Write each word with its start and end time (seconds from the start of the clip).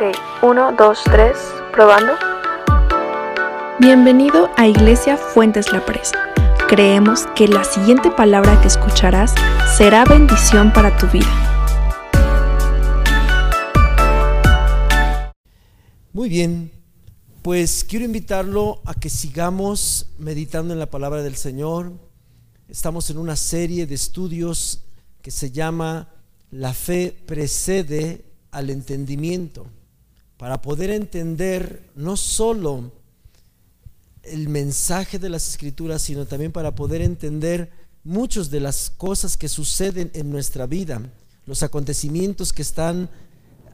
Ok, 0.00 0.16
uno, 0.42 0.72
dos, 0.72 1.00
tres, 1.04 1.36
probando. 1.72 2.14
Bienvenido 3.80 4.48
a 4.56 4.66
Iglesia 4.66 5.18
Fuentes 5.18 5.70
La 5.74 5.84
Presa. 5.84 6.16
Creemos 6.70 7.26
que 7.36 7.46
la 7.46 7.64
siguiente 7.64 8.10
palabra 8.10 8.58
que 8.62 8.68
escucharás 8.68 9.34
será 9.76 10.06
bendición 10.06 10.72
para 10.72 10.96
tu 10.96 11.06
vida. 11.08 11.28
Muy 16.14 16.30
bien, 16.30 16.72
pues 17.42 17.84
quiero 17.84 18.06
invitarlo 18.06 18.80
a 18.86 18.94
que 18.94 19.10
sigamos 19.10 20.06
meditando 20.18 20.72
en 20.72 20.78
la 20.78 20.88
palabra 20.88 21.22
del 21.22 21.36
Señor. 21.36 21.92
Estamos 22.70 23.10
en 23.10 23.18
una 23.18 23.36
serie 23.36 23.86
de 23.86 23.96
estudios 23.96 24.82
que 25.20 25.30
se 25.30 25.50
llama 25.50 26.08
La 26.50 26.72
fe 26.72 27.14
precede 27.26 28.24
al 28.50 28.70
entendimiento, 28.70 29.66
para 30.40 30.62
poder 30.62 30.88
entender 30.88 31.90
no 31.94 32.16
solo 32.16 32.90
el 34.22 34.48
mensaje 34.48 35.18
de 35.18 35.28
las 35.28 35.46
escrituras, 35.46 36.00
sino 36.00 36.24
también 36.24 36.50
para 36.50 36.74
poder 36.74 37.02
entender 37.02 37.70
muchas 38.04 38.48
de 38.48 38.60
las 38.60 38.88
cosas 38.88 39.36
que 39.36 39.50
suceden 39.50 40.10
en 40.14 40.30
nuestra 40.30 40.64
vida, 40.64 41.02
los 41.44 41.62
acontecimientos 41.62 42.54
que 42.54 42.62
están 42.62 43.10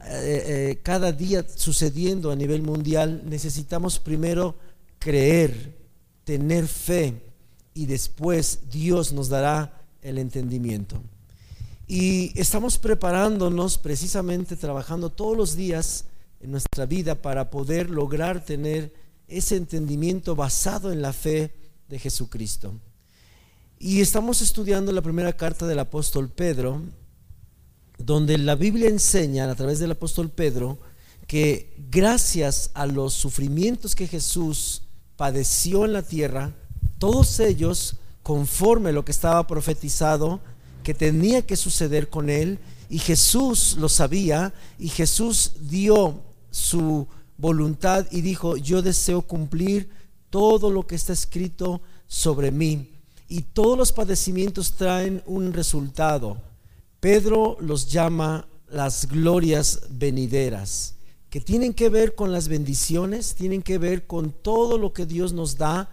eh, 0.07 0.43
eh, 0.45 0.79
cada 0.83 1.13
día 1.13 1.45
sucediendo 1.47 2.31
a 2.31 2.35
nivel 2.35 2.63
mundial, 2.63 3.21
necesitamos 3.23 3.97
primero 3.97 4.53
creer, 4.99 5.73
tener 6.25 6.67
fe 6.67 7.13
y 7.75 7.85
después 7.85 8.69
Dios 8.69 9.13
nos 9.13 9.29
dará 9.29 9.85
el 10.01 10.17
entendimiento. 10.17 11.01
Y 11.87 12.37
estamos 12.37 12.77
preparándonos 12.77 13.77
precisamente, 13.77 14.57
trabajando 14.57 15.09
todos 15.09 15.37
los 15.37 15.55
días 15.55 16.03
en 16.39 16.51
nuestra 16.51 16.85
vida 16.85 17.15
para 17.15 17.49
poder 17.49 17.89
lograr 17.89 18.43
tener 18.43 18.93
ese 19.27 19.55
entendimiento 19.55 20.35
basado 20.35 20.91
en 20.91 21.01
la 21.01 21.13
fe 21.13 21.53
de 21.89 21.99
Jesucristo. 21.99 22.73
Y 23.79 24.01
estamos 24.01 24.41
estudiando 24.41 24.91
la 24.91 25.01
primera 25.01 25.33
carta 25.33 25.67
del 25.67 25.79
apóstol 25.79 26.29
Pedro, 26.29 26.81
donde 27.97 28.37
la 28.37 28.55
Biblia 28.55 28.89
enseña 28.89 29.49
a 29.49 29.55
través 29.55 29.79
del 29.79 29.91
apóstol 29.91 30.29
Pedro 30.29 30.79
que 31.27 31.75
gracias 31.91 32.71
a 32.73 32.85
los 32.85 33.13
sufrimientos 33.13 33.95
que 33.95 34.07
Jesús 34.07 34.83
padeció 35.17 35.85
en 35.85 35.93
la 35.93 36.03
tierra, 36.03 36.53
todos 36.99 37.39
ellos, 37.39 37.97
conforme 38.23 38.93
lo 38.93 39.03
que 39.03 39.11
estaba 39.11 39.45
profetizado, 39.45 40.39
que 40.83 40.93
tenía 40.93 41.45
que 41.45 41.57
suceder 41.57 42.09
con 42.09 42.29
él 42.29 42.59
y 42.89 42.99
Jesús 42.99 43.75
lo 43.77 43.89
sabía 43.89 44.53
y 44.79 44.87
Jesús 44.87 45.53
dio 45.69 46.23
su 46.57 47.07
voluntad 47.37 48.07
y 48.11 48.21
dijo, 48.21 48.57
yo 48.57 48.81
deseo 48.81 49.21
cumplir 49.21 49.89
todo 50.29 50.71
lo 50.71 50.87
que 50.87 50.95
está 50.95 51.13
escrito 51.13 51.81
sobre 52.07 52.51
mí. 52.51 52.93
Y 53.29 53.41
todos 53.41 53.77
los 53.77 53.91
padecimientos 53.91 54.73
traen 54.73 55.21
un 55.25 55.53
resultado. 55.53 56.41
Pedro 56.99 57.57
los 57.59 57.91
llama 57.91 58.47
las 58.69 59.07
glorias 59.07 59.81
venideras, 59.89 60.95
que 61.29 61.39
tienen 61.39 61.73
que 61.73 61.89
ver 61.89 62.15
con 62.15 62.31
las 62.31 62.47
bendiciones, 62.47 63.35
tienen 63.35 63.61
que 63.61 63.77
ver 63.77 64.07
con 64.07 64.31
todo 64.31 64.77
lo 64.77 64.93
que 64.93 65.05
Dios 65.05 65.33
nos 65.33 65.57
da, 65.57 65.89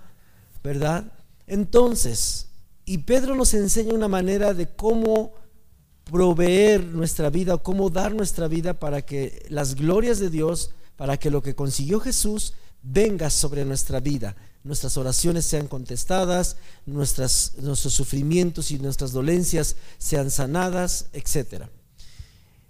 ¿verdad? 0.63 1.13
Entonces, 1.47 2.49
y 2.87 2.99
Pedro 2.99 3.35
nos 3.35 3.53
enseña 3.55 3.95
una 3.95 4.09
manera 4.09 4.55
de 4.55 4.69
cómo 4.69 5.33
proveer 6.05 6.85
nuestra 6.85 7.31
vida, 7.31 7.57
cómo 7.59 7.91
dar 7.91 8.15
nuestra 8.15 8.49
vida 8.49 8.75
para 8.75 9.03
que 9.03 9.45
las 9.49 9.75
glorias 9.75 10.19
de 10.19 10.31
Dios, 10.31 10.75
para 10.97 11.17
que 11.17 11.31
lo 11.31 11.43
que 11.43 11.55
consiguió 11.55 12.01
Jesús 12.01 12.55
venga 12.83 13.31
sobre 13.31 13.65
nuestra 13.65 14.01
vida, 14.01 14.37
nuestras 14.63 14.97
oraciones 14.97 15.45
sean 15.45 15.67
contestadas, 15.67 16.57
nuestras, 16.87 17.53
nuestros 17.59 17.95
sufrimientos 17.95 18.71
y 18.71 18.79
nuestras 18.79 19.13
dolencias 19.13 19.77
sean 19.99 20.31
sanadas, 20.31 21.07
etc. 21.13 21.65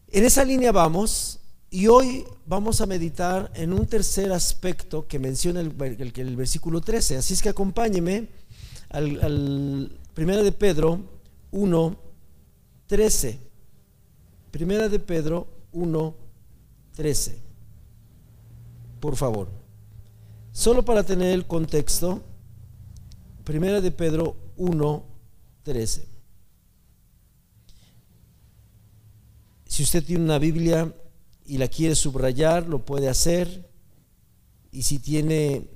En 0.09 0.25
esa 0.25 0.44
línea 0.44 0.73
vamos 0.73 1.41
y 1.71 1.89
hoy 1.89 2.25
vamos 2.47 2.81
a 2.81 2.87
meditar 2.87 3.50
en 3.55 3.73
un 3.73 3.87
tercer 3.87 4.33
aspecto 4.33 5.09
que 5.09 5.19
menciona 5.19 5.61
el, 5.61 5.73
el 6.17 6.37
versículo 6.37 6.81
13. 6.81 7.17
Así 7.17 7.34
es 7.34 7.43
que 7.43 7.49
acompáñeme 7.49 8.28
al, 8.91 9.99
Primera 10.15 10.43
de 10.43 10.53
Pedro 10.53 11.00
1, 11.50 11.97
13. 12.87 13.39
Primera 14.50 14.89
de 14.89 14.99
Pedro 14.99 15.49
1, 15.72 16.15
13. 16.95 17.39
Por 19.00 19.17
favor. 19.17 19.49
Solo 20.53 20.84
para 20.84 21.03
tener 21.03 21.33
el 21.33 21.47
contexto, 21.47 22.23
Primera 23.44 23.81
de 23.81 23.91
Pedro 23.91 24.37
1, 24.56 25.05
13. 25.65 26.06
Si 29.67 29.83
usted 29.83 30.05
tiene 30.05 30.25
una 30.25 30.39
Biblia 30.39 30.94
y 31.47 31.59
la 31.59 31.69
quiere 31.69 31.94
subrayar, 31.94 32.69
lo 32.69 32.84
puede 32.84 33.09
hacer. 33.09 33.69
Y 34.71 34.83
si 34.83 34.99
tiene 34.99 35.69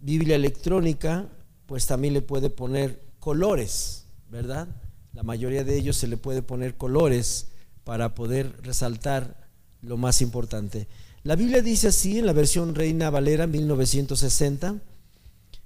Biblia 0.00 0.36
electrónica, 0.36 1.28
pues 1.66 1.86
también 1.86 2.14
le 2.14 2.22
puede 2.22 2.50
poner 2.50 3.02
colores, 3.20 4.06
¿verdad? 4.30 4.68
La 5.12 5.22
mayoría 5.22 5.64
de 5.64 5.76
ellos 5.76 5.96
se 5.96 6.08
le 6.08 6.16
puede 6.16 6.42
poner 6.42 6.76
colores 6.76 7.48
para 7.84 8.14
poder 8.14 8.62
resaltar 8.62 9.48
lo 9.82 9.96
más 9.96 10.22
importante. 10.22 10.88
La 11.22 11.36
Biblia 11.36 11.62
dice 11.62 11.88
así 11.88 12.18
en 12.18 12.26
la 12.26 12.32
versión 12.32 12.74
Reina 12.74 13.10
Valera 13.10 13.46
1960, 13.46 14.80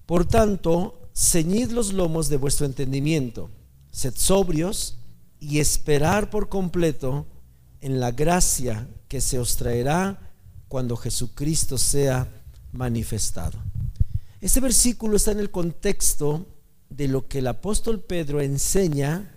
por 0.04 0.26
tanto, 0.26 1.08
ceñid 1.14 1.70
los 1.70 1.92
lomos 1.92 2.28
de 2.28 2.36
vuestro 2.36 2.66
entendimiento, 2.66 3.50
sed 3.90 4.14
sobrios 4.16 4.98
y 5.40 5.58
esperar 5.58 6.30
por 6.30 6.48
completo 6.48 7.26
en 7.80 8.00
la 8.00 8.12
gracia 8.12 8.88
que 9.08 9.20
se 9.20 9.38
os 9.38 9.56
traerá 9.56 10.32
cuando 10.68 10.96
Jesucristo 10.96 11.78
sea 11.78 12.28
manifestado. 12.72 13.58
Este 14.40 14.60
versículo 14.60 15.16
está 15.16 15.32
en 15.32 15.40
el 15.40 15.50
contexto 15.50 16.46
de 16.90 17.08
lo 17.08 17.26
que 17.26 17.38
el 17.38 17.46
apóstol 17.46 18.00
Pedro 18.00 18.40
enseña 18.40 19.35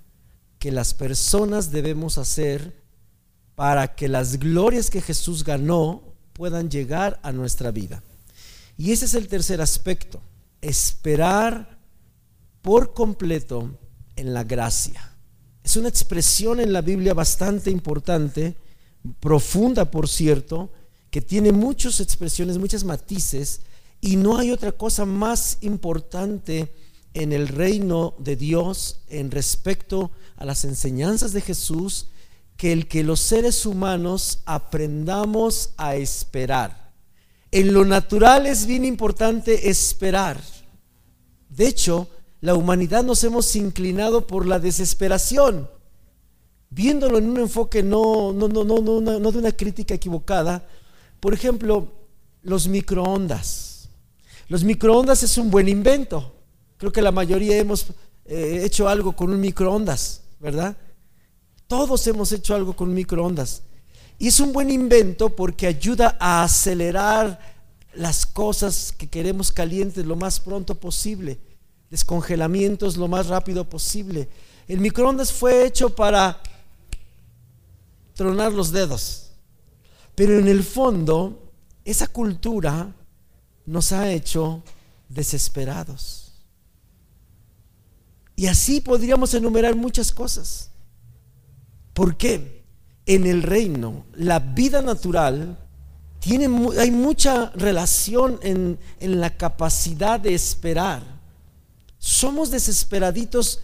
que 0.59 0.71
las 0.71 0.93
personas 0.93 1.71
debemos 1.71 2.17
hacer 2.17 2.75
para 3.55 3.95
que 3.95 4.07
las 4.07 4.37
glorias 4.37 4.89
que 4.89 5.01
Jesús 5.01 5.43
ganó 5.43 6.03
puedan 6.33 6.69
llegar 6.69 7.19
a 7.23 7.31
nuestra 7.31 7.71
vida. 7.71 8.03
Y 8.77 8.91
ese 8.91 9.05
es 9.05 9.13
el 9.13 9.27
tercer 9.27 9.61
aspecto, 9.61 10.21
esperar 10.61 11.79
por 12.61 12.93
completo 12.93 13.71
en 14.15 14.33
la 14.33 14.43
gracia. 14.43 15.13
Es 15.63 15.75
una 15.75 15.89
expresión 15.89 16.59
en 16.59 16.71
la 16.71 16.81
Biblia 16.81 17.13
bastante 17.13 17.71
importante, 17.71 18.55
profunda 19.19 19.91
por 19.91 20.07
cierto, 20.07 20.71
que 21.11 21.21
tiene 21.21 21.51
muchas 21.51 21.99
expresiones, 21.99 22.57
muchos 22.57 22.83
matices, 22.83 23.61
y 24.01 24.15
no 24.15 24.37
hay 24.37 24.51
otra 24.51 24.71
cosa 24.71 25.05
más 25.05 25.57
importante 25.61 26.73
en 27.13 27.33
el 27.33 27.47
reino 27.47 28.13
de 28.17 28.35
Dios 28.35 29.01
en 29.09 29.31
respecto 29.31 30.11
a 30.37 30.45
las 30.45 30.65
enseñanzas 30.65 31.33
de 31.33 31.41
Jesús 31.41 32.07
que 32.57 32.71
el 32.71 32.87
que 32.87 33.03
los 33.03 33.19
seres 33.19 33.65
humanos 33.65 34.39
aprendamos 34.45 35.71
a 35.77 35.95
esperar. 35.95 36.91
En 37.51 37.73
lo 37.73 37.85
natural 37.85 38.45
es 38.45 38.65
bien 38.65 38.85
importante 38.85 39.69
esperar. 39.69 40.41
De 41.49 41.67
hecho, 41.67 42.07
la 42.41 42.53
humanidad 42.53 43.03
nos 43.03 43.23
hemos 43.23 43.55
inclinado 43.55 44.27
por 44.27 44.45
la 44.45 44.59
desesperación. 44.59 45.69
Viéndolo 46.69 47.17
en 47.17 47.29
un 47.29 47.39
enfoque 47.39 47.81
no, 47.81 48.33
no, 48.33 48.47
no, 48.47 48.63
no, 48.63 48.79
no, 48.81 49.01
no 49.01 49.31
de 49.31 49.37
una 49.39 49.51
crítica 49.51 49.95
equivocada, 49.95 50.67
por 51.19 51.33
ejemplo, 51.33 51.91
los 52.43 52.67
microondas 52.67 53.69
los 54.49 54.63
microondas 54.63 55.21
es 55.21 55.37
un 55.37 55.51
buen 55.51 55.69
invento. 55.69 56.33
Creo 56.79 56.93
que 56.93 57.01
la 57.01 57.11
mayoría 57.11 57.57
hemos 57.57 57.87
eh, 58.25 58.61
hecho 58.63 58.87
algo 58.87 59.13
con 59.13 59.31
un 59.31 59.41
microondas, 59.41 60.21
¿verdad? 60.39 60.77
Todos 61.67 62.07
hemos 62.07 62.31
hecho 62.31 62.55
algo 62.55 62.73
con 62.73 62.93
microondas. 62.93 63.63
Y 64.17 64.29
es 64.29 64.39
un 64.39 64.53
buen 64.53 64.71
invento 64.71 65.35
porque 65.35 65.67
ayuda 65.67 66.15
a 66.21 66.41
acelerar 66.41 67.37
las 67.93 68.25
cosas 68.25 68.93
que 68.97 69.07
queremos 69.07 69.51
calientes 69.51 70.05
lo 70.05 70.15
más 70.15 70.39
pronto 70.39 70.75
posible, 70.75 71.37
descongelamientos 71.89 72.95
lo 72.95 73.09
más 73.09 73.27
rápido 73.27 73.67
posible. 73.67 74.29
El 74.65 74.79
microondas 74.79 75.33
fue 75.33 75.65
hecho 75.65 75.93
para 75.93 76.41
tronar 78.13 78.53
los 78.53 78.71
dedos. 78.71 79.31
Pero 80.15 80.39
en 80.39 80.47
el 80.47 80.63
fondo, 80.63 81.51
esa 81.83 82.07
cultura 82.07 82.95
nos 83.65 83.91
ha 83.91 84.09
hecho 84.09 84.63
desesperados. 85.09 86.28
Y 88.39 88.47
así 88.47 88.79
podríamos 88.79 89.33
enumerar 89.33 89.75
muchas 89.75 90.13
cosas. 90.13 90.69
¿Por 91.93 92.15
qué? 92.15 92.63
En 93.05 93.25
el 93.25 93.43
reino, 93.43 94.05
la 94.13 94.39
vida 94.39 94.81
natural 94.81 95.57
tiene, 96.21 96.47
hay 96.79 96.89
mucha 96.89 97.49
relación 97.49 98.39
en, 98.41 98.79
en 99.01 99.19
la 99.19 99.35
capacidad 99.35 100.21
de 100.21 100.33
esperar. 100.33 101.03
Somos 101.97 102.49
desesperaditos, 102.49 103.59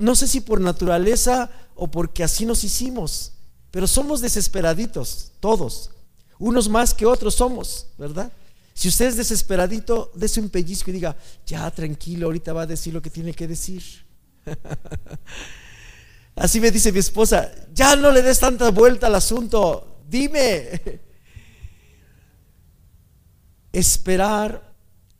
no 0.00 0.16
sé 0.16 0.26
si 0.26 0.40
por 0.40 0.60
naturaleza 0.60 1.48
o 1.76 1.86
porque 1.86 2.24
así 2.24 2.44
nos 2.44 2.64
hicimos, 2.64 3.34
pero 3.70 3.86
somos 3.86 4.20
desesperaditos, 4.20 5.30
todos. 5.38 5.92
Unos 6.40 6.68
más 6.68 6.92
que 6.92 7.06
otros 7.06 7.36
somos, 7.36 7.86
¿verdad? 7.96 8.32
Si 8.76 8.88
usted 8.88 9.06
es 9.06 9.16
desesperadito, 9.16 10.12
dése 10.14 10.38
un 10.38 10.50
pellizco 10.50 10.90
y 10.90 10.92
diga, 10.92 11.16
ya 11.46 11.70
tranquilo, 11.70 12.26
ahorita 12.26 12.52
va 12.52 12.62
a 12.62 12.66
decir 12.66 12.92
lo 12.92 13.00
que 13.00 13.08
tiene 13.08 13.32
que 13.32 13.48
decir. 13.48 13.82
Así 16.36 16.60
me 16.60 16.70
dice 16.70 16.92
mi 16.92 16.98
esposa, 16.98 17.50
ya 17.72 17.96
no 17.96 18.10
le 18.10 18.20
des 18.20 18.38
tanta 18.38 18.70
vuelta 18.70 19.06
al 19.06 19.14
asunto, 19.14 20.02
dime. 20.06 20.82
Esperar 23.72 24.74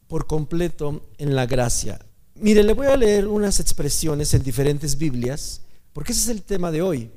por 0.06 0.26
completo 0.26 1.08
en 1.16 1.34
la 1.34 1.46
gracia. 1.46 1.98
Mire, 2.34 2.62
le 2.62 2.74
voy 2.74 2.88
a 2.88 2.96
leer 2.98 3.26
unas 3.26 3.58
expresiones 3.58 4.34
en 4.34 4.42
diferentes 4.42 4.98
Biblias, 4.98 5.62
porque 5.94 6.12
ese 6.12 6.24
es 6.24 6.28
el 6.28 6.42
tema 6.42 6.70
de 6.70 6.82
hoy. 6.82 7.10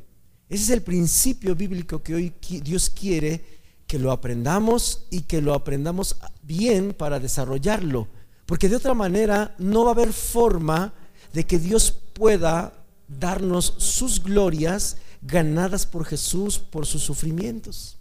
Ese 0.47 0.63
es 0.63 0.69
el 0.69 0.83
principio 0.83 1.53
bíblico 1.53 2.01
que 2.01 2.15
hoy 2.15 2.33
Dios 2.63 2.89
quiere 2.89 3.58
que 3.89 3.97
lo 3.97 4.11
aprendamos 4.11 5.07
y 5.09 5.21
que 5.21 5.41
lo 5.41 5.55
aprendamos 5.55 6.17
bien 6.43 6.93
para 6.93 7.19
desarrollarlo. 7.19 8.07
Porque 8.45 8.69
de 8.69 8.75
otra 8.75 8.93
manera 8.93 9.55
no 9.57 9.83
va 9.83 9.89
a 9.89 9.93
haber 9.93 10.13
forma 10.13 10.93
de 11.33 11.47
que 11.47 11.57
Dios 11.57 11.91
pueda 12.13 12.85
darnos 13.07 13.73
sus 13.79 14.21
glorias 14.21 14.97
ganadas 15.23 15.87
por 15.87 16.05
Jesús 16.05 16.59
por 16.59 16.85
sus 16.85 17.01
sufrimientos. 17.01 17.97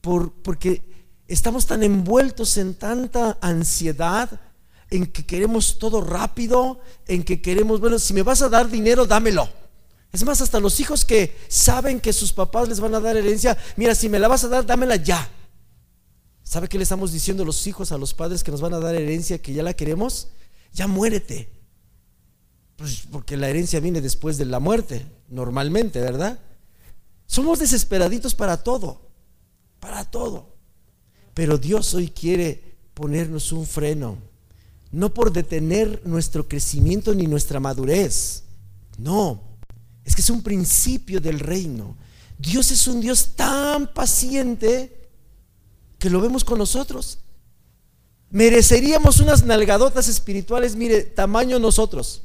Por, 0.00 0.32
porque 0.32 0.82
estamos 1.28 1.64
tan 1.66 1.84
envueltos 1.84 2.56
en 2.56 2.74
tanta 2.74 3.38
ansiedad, 3.40 4.40
en 4.90 5.06
que 5.06 5.24
queremos 5.24 5.78
todo 5.78 6.00
rápido, 6.00 6.80
en 7.06 7.22
que 7.22 7.40
queremos, 7.40 7.78
bueno, 7.78 8.00
si 8.00 8.14
me 8.14 8.22
vas 8.22 8.42
a 8.42 8.48
dar 8.48 8.68
dinero, 8.68 9.06
dámelo. 9.06 9.48
Es 10.12 10.24
más, 10.24 10.40
hasta 10.40 10.60
los 10.60 10.80
hijos 10.80 11.04
que 11.04 11.36
saben 11.48 12.00
que 12.00 12.12
sus 12.12 12.32
papás 12.32 12.68
les 12.68 12.80
van 12.80 12.94
a 12.94 13.00
dar 13.00 13.16
herencia, 13.16 13.56
mira, 13.76 13.94
si 13.94 14.08
me 14.08 14.18
la 14.18 14.28
vas 14.28 14.44
a 14.44 14.48
dar, 14.48 14.64
dámela 14.64 14.96
ya. 14.96 15.28
¿Sabe 16.42 16.68
qué 16.68 16.78
le 16.78 16.84
estamos 16.84 17.12
diciendo 17.12 17.44
los 17.44 17.66
hijos, 17.66 17.92
a 17.92 17.98
los 17.98 18.14
padres 18.14 18.42
que 18.42 18.50
nos 18.50 18.62
van 18.62 18.72
a 18.72 18.78
dar 18.78 18.94
herencia, 18.94 19.42
que 19.42 19.52
ya 19.52 19.62
la 19.62 19.74
queremos? 19.74 20.28
Ya 20.72 20.86
muérete. 20.86 21.50
Pues 22.76 23.02
porque 23.10 23.36
la 23.36 23.50
herencia 23.50 23.80
viene 23.80 24.00
después 24.00 24.38
de 24.38 24.46
la 24.46 24.60
muerte, 24.60 25.04
normalmente, 25.28 26.00
¿verdad? 26.00 26.38
Somos 27.26 27.58
desesperaditos 27.58 28.34
para 28.34 28.62
todo, 28.62 29.10
para 29.78 30.10
todo. 30.10 30.54
Pero 31.34 31.58
Dios 31.58 31.92
hoy 31.92 32.08
quiere 32.08 32.78
ponernos 32.94 33.52
un 33.52 33.66
freno, 33.66 34.16
no 34.90 35.12
por 35.12 35.32
detener 35.32 36.00
nuestro 36.06 36.48
crecimiento 36.48 37.14
ni 37.14 37.26
nuestra 37.26 37.60
madurez, 37.60 38.44
no, 38.96 39.47
es 40.08 40.14
que 40.14 40.22
es 40.22 40.30
un 40.30 40.42
principio 40.42 41.20
del 41.20 41.38
reino. 41.38 41.94
Dios 42.38 42.70
es 42.70 42.88
un 42.88 42.98
Dios 42.98 43.32
tan 43.36 43.92
paciente 43.92 45.10
que 45.98 46.08
lo 46.08 46.18
vemos 46.22 46.44
con 46.44 46.56
nosotros. 46.56 47.18
Mereceríamos 48.30 49.20
unas 49.20 49.44
nalgadotas 49.44 50.08
espirituales, 50.08 50.76
mire, 50.76 51.02
tamaño 51.02 51.58
nosotros. 51.58 52.22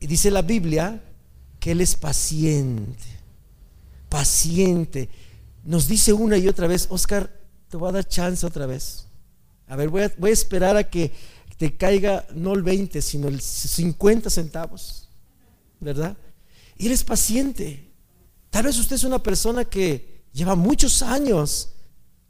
Y 0.00 0.06
dice 0.06 0.30
la 0.30 0.40
Biblia 0.40 1.02
que 1.60 1.72
Él 1.72 1.82
es 1.82 1.96
paciente, 1.96 3.04
paciente. 4.08 5.10
Nos 5.64 5.86
dice 5.86 6.14
una 6.14 6.38
y 6.38 6.48
otra 6.48 6.66
vez, 6.66 6.86
Oscar, 6.88 7.30
te 7.68 7.76
voy 7.76 7.90
a 7.90 7.92
dar 7.92 8.08
chance 8.08 8.46
otra 8.46 8.64
vez. 8.64 9.04
A 9.66 9.76
ver, 9.76 9.90
voy 9.90 10.04
a, 10.04 10.12
voy 10.16 10.30
a 10.30 10.32
esperar 10.32 10.78
a 10.78 10.88
que 10.88 11.12
te 11.58 11.76
caiga 11.76 12.26
no 12.34 12.54
el 12.54 12.62
20, 12.62 13.02
sino 13.02 13.28
el 13.28 13.42
50 13.42 14.30
centavos. 14.30 15.10
¿Verdad? 15.82 16.16
Y 16.78 16.86
Él 16.86 16.92
es 16.92 17.04
paciente. 17.04 17.90
Tal 18.50 18.64
vez 18.64 18.78
usted 18.78 18.96
es 18.96 19.04
una 19.04 19.22
persona 19.22 19.64
que 19.64 20.24
lleva 20.32 20.54
muchos 20.54 21.02
años, 21.02 21.70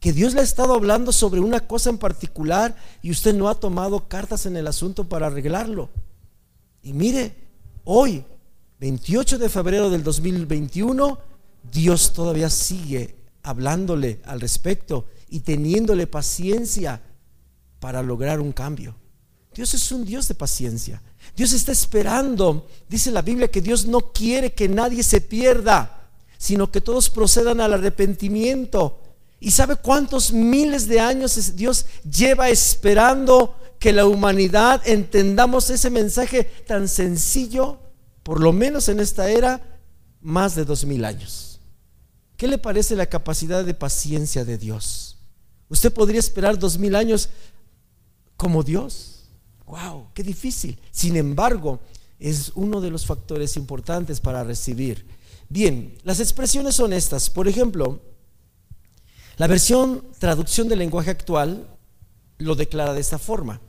que 0.00 0.12
Dios 0.12 0.34
le 0.34 0.40
ha 0.40 0.44
estado 0.44 0.74
hablando 0.74 1.12
sobre 1.12 1.40
una 1.40 1.60
cosa 1.60 1.90
en 1.90 1.98
particular 1.98 2.76
y 3.02 3.10
usted 3.10 3.34
no 3.34 3.48
ha 3.48 3.54
tomado 3.54 4.08
cartas 4.08 4.46
en 4.46 4.56
el 4.56 4.66
asunto 4.66 5.08
para 5.08 5.28
arreglarlo. 5.28 5.90
Y 6.82 6.92
mire, 6.92 7.36
hoy, 7.84 8.24
28 8.80 9.38
de 9.38 9.48
febrero 9.48 9.90
del 9.90 10.02
2021, 10.02 11.18
Dios 11.70 12.12
todavía 12.12 12.50
sigue 12.50 13.14
hablándole 13.42 14.20
al 14.24 14.40
respecto 14.40 15.06
y 15.28 15.40
teniéndole 15.40 16.06
paciencia 16.06 17.00
para 17.78 18.02
lograr 18.02 18.40
un 18.40 18.52
cambio. 18.52 18.96
Dios 19.54 19.74
es 19.74 19.92
un 19.92 20.04
Dios 20.04 20.28
de 20.28 20.34
paciencia. 20.34 21.02
Dios 21.36 21.52
está 21.52 21.72
esperando. 21.72 22.66
Dice 22.88 23.10
la 23.10 23.22
Biblia 23.22 23.48
que 23.48 23.60
Dios 23.60 23.86
no 23.86 24.12
quiere 24.12 24.52
que 24.52 24.68
nadie 24.68 25.02
se 25.02 25.20
pierda, 25.20 26.08
sino 26.38 26.70
que 26.70 26.80
todos 26.80 27.10
procedan 27.10 27.60
al 27.60 27.74
arrepentimiento. 27.74 28.98
¿Y 29.40 29.50
sabe 29.50 29.76
cuántos 29.76 30.32
miles 30.32 30.86
de 30.86 31.00
años 31.00 31.56
Dios 31.56 31.86
lleva 32.08 32.48
esperando 32.48 33.56
que 33.78 33.92
la 33.92 34.06
humanidad 34.06 34.80
entendamos 34.84 35.68
ese 35.70 35.90
mensaje 35.90 36.44
tan 36.44 36.88
sencillo? 36.88 37.78
Por 38.22 38.40
lo 38.40 38.52
menos 38.52 38.88
en 38.88 39.00
esta 39.00 39.28
era, 39.30 39.60
más 40.20 40.54
de 40.54 40.64
dos 40.64 40.84
mil 40.84 41.04
años. 41.04 41.60
¿Qué 42.36 42.46
le 42.46 42.58
parece 42.58 42.96
la 42.96 43.06
capacidad 43.06 43.64
de 43.64 43.74
paciencia 43.74 44.44
de 44.44 44.58
Dios? 44.58 45.16
¿Usted 45.68 45.92
podría 45.92 46.20
esperar 46.20 46.58
dos 46.58 46.78
mil 46.78 46.94
años 46.94 47.28
como 48.36 48.62
Dios? 48.62 49.21
¡Wow! 49.72 50.08
¡Qué 50.12 50.22
difícil! 50.22 50.78
Sin 50.90 51.16
embargo, 51.16 51.80
es 52.18 52.52
uno 52.56 52.82
de 52.82 52.90
los 52.90 53.06
factores 53.06 53.56
importantes 53.56 54.20
para 54.20 54.44
recibir. 54.44 55.06
Bien, 55.48 55.96
las 56.04 56.20
expresiones 56.20 56.74
son 56.74 56.92
estas. 56.92 57.30
Por 57.30 57.48
ejemplo, 57.48 58.02
la 59.38 59.46
versión 59.46 60.08
traducción 60.18 60.68
del 60.68 60.80
lenguaje 60.80 61.08
actual 61.08 61.66
lo 62.36 62.54
declara 62.54 62.92
de 62.92 63.00
esta 63.00 63.18
forma. 63.18 63.62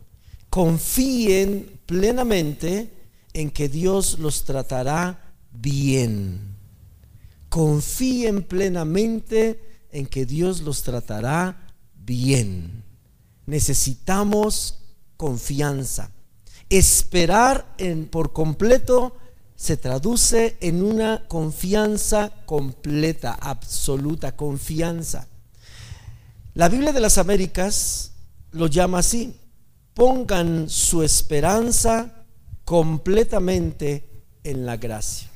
Confíen 0.50 1.80
plenamente 1.86 2.92
en 3.32 3.50
que 3.50 3.70
Dios 3.70 4.20
los 4.20 4.44
tratará 4.44 5.34
bien. 5.54 6.58
Confíen 7.48 8.44
plenamente 8.44 9.86
en 9.90 10.08
que 10.08 10.26
Dios 10.26 10.64
los 10.64 10.84
tratará 10.84 11.66
bien. 11.96 12.84
Necesitamos 13.46 14.83
confianza. 15.24 16.12
Esperar 16.70 17.78
por 18.12 18.34
completo 18.34 19.16
se 19.56 19.78
traduce 19.78 20.58
en 20.60 20.84
una 20.84 21.30
confianza 21.30 22.30
completa, 22.46 23.38
absoluta, 23.40 24.36
confianza. 24.36 25.30
La 26.56 26.68
Biblia 26.68 26.92
de 26.92 27.00
las 27.00 27.18
Américas 27.18 28.12
lo 28.52 28.68
llama 28.68 29.00
así, 29.00 29.34
pongan 29.94 30.70
su 30.70 31.04
esperanza 31.04 32.26
completamente 32.66 34.26
en 34.44 34.66
la 34.66 34.76
gracia. 34.76 35.30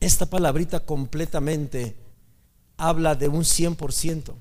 Esta 0.00 0.24
palabrita 0.24 0.80
completamente 0.80 1.94
habla 2.78 3.16
de 3.16 3.28
un 3.28 3.42
100%, 3.42 4.32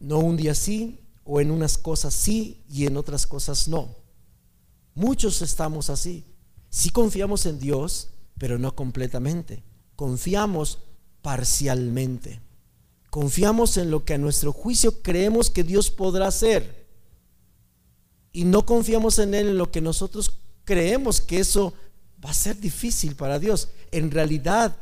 no 0.00 0.18
un 0.20 0.38
día 0.38 0.54
sí, 0.54 1.04
o 1.30 1.42
en 1.42 1.50
unas 1.50 1.76
cosas 1.76 2.14
sí 2.14 2.64
y 2.70 2.86
en 2.86 2.96
otras 2.96 3.26
cosas 3.26 3.68
no. 3.68 3.94
Muchos 4.94 5.42
estamos 5.42 5.90
así. 5.90 6.24
Sí 6.70 6.88
confiamos 6.88 7.44
en 7.44 7.58
Dios, 7.58 8.08
pero 8.38 8.58
no 8.58 8.74
completamente. 8.74 9.62
Confiamos 9.94 10.78
parcialmente. 11.20 12.40
Confiamos 13.10 13.76
en 13.76 13.90
lo 13.90 14.06
que 14.06 14.14
a 14.14 14.18
nuestro 14.18 14.54
juicio 14.54 15.02
creemos 15.02 15.50
que 15.50 15.64
Dios 15.64 15.90
podrá 15.90 16.28
hacer. 16.28 16.88
Y 18.32 18.44
no 18.44 18.64
confiamos 18.64 19.18
en 19.18 19.34
Él 19.34 19.48
en 19.48 19.58
lo 19.58 19.70
que 19.70 19.82
nosotros 19.82 20.38
creemos 20.64 21.20
que 21.20 21.40
eso 21.40 21.74
va 22.24 22.30
a 22.30 22.34
ser 22.34 22.58
difícil 22.58 23.16
para 23.16 23.38
Dios. 23.38 23.68
En 23.90 24.10
realidad, 24.10 24.78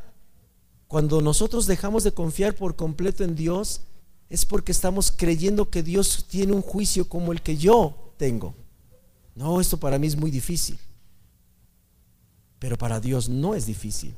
cuando 0.86 1.20
nosotros 1.20 1.66
dejamos 1.66 2.04
de 2.04 2.12
confiar 2.12 2.54
por 2.54 2.76
completo 2.76 3.24
en 3.24 3.34
Dios, 3.34 3.80
es 4.28 4.44
porque 4.44 4.72
estamos 4.72 5.12
creyendo 5.12 5.70
que 5.70 5.82
Dios 5.82 6.26
tiene 6.28 6.52
un 6.52 6.62
juicio 6.62 7.08
como 7.08 7.32
el 7.32 7.42
que 7.42 7.56
yo 7.56 8.12
tengo. 8.16 8.54
No, 9.34 9.60
esto 9.60 9.78
para 9.78 9.98
mí 9.98 10.06
es 10.06 10.16
muy 10.16 10.30
difícil. 10.30 10.78
Pero 12.58 12.76
para 12.76 13.00
Dios 13.00 13.28
no 13.28 13.54
es 13.54 13.66
difícil. 13.66 14.14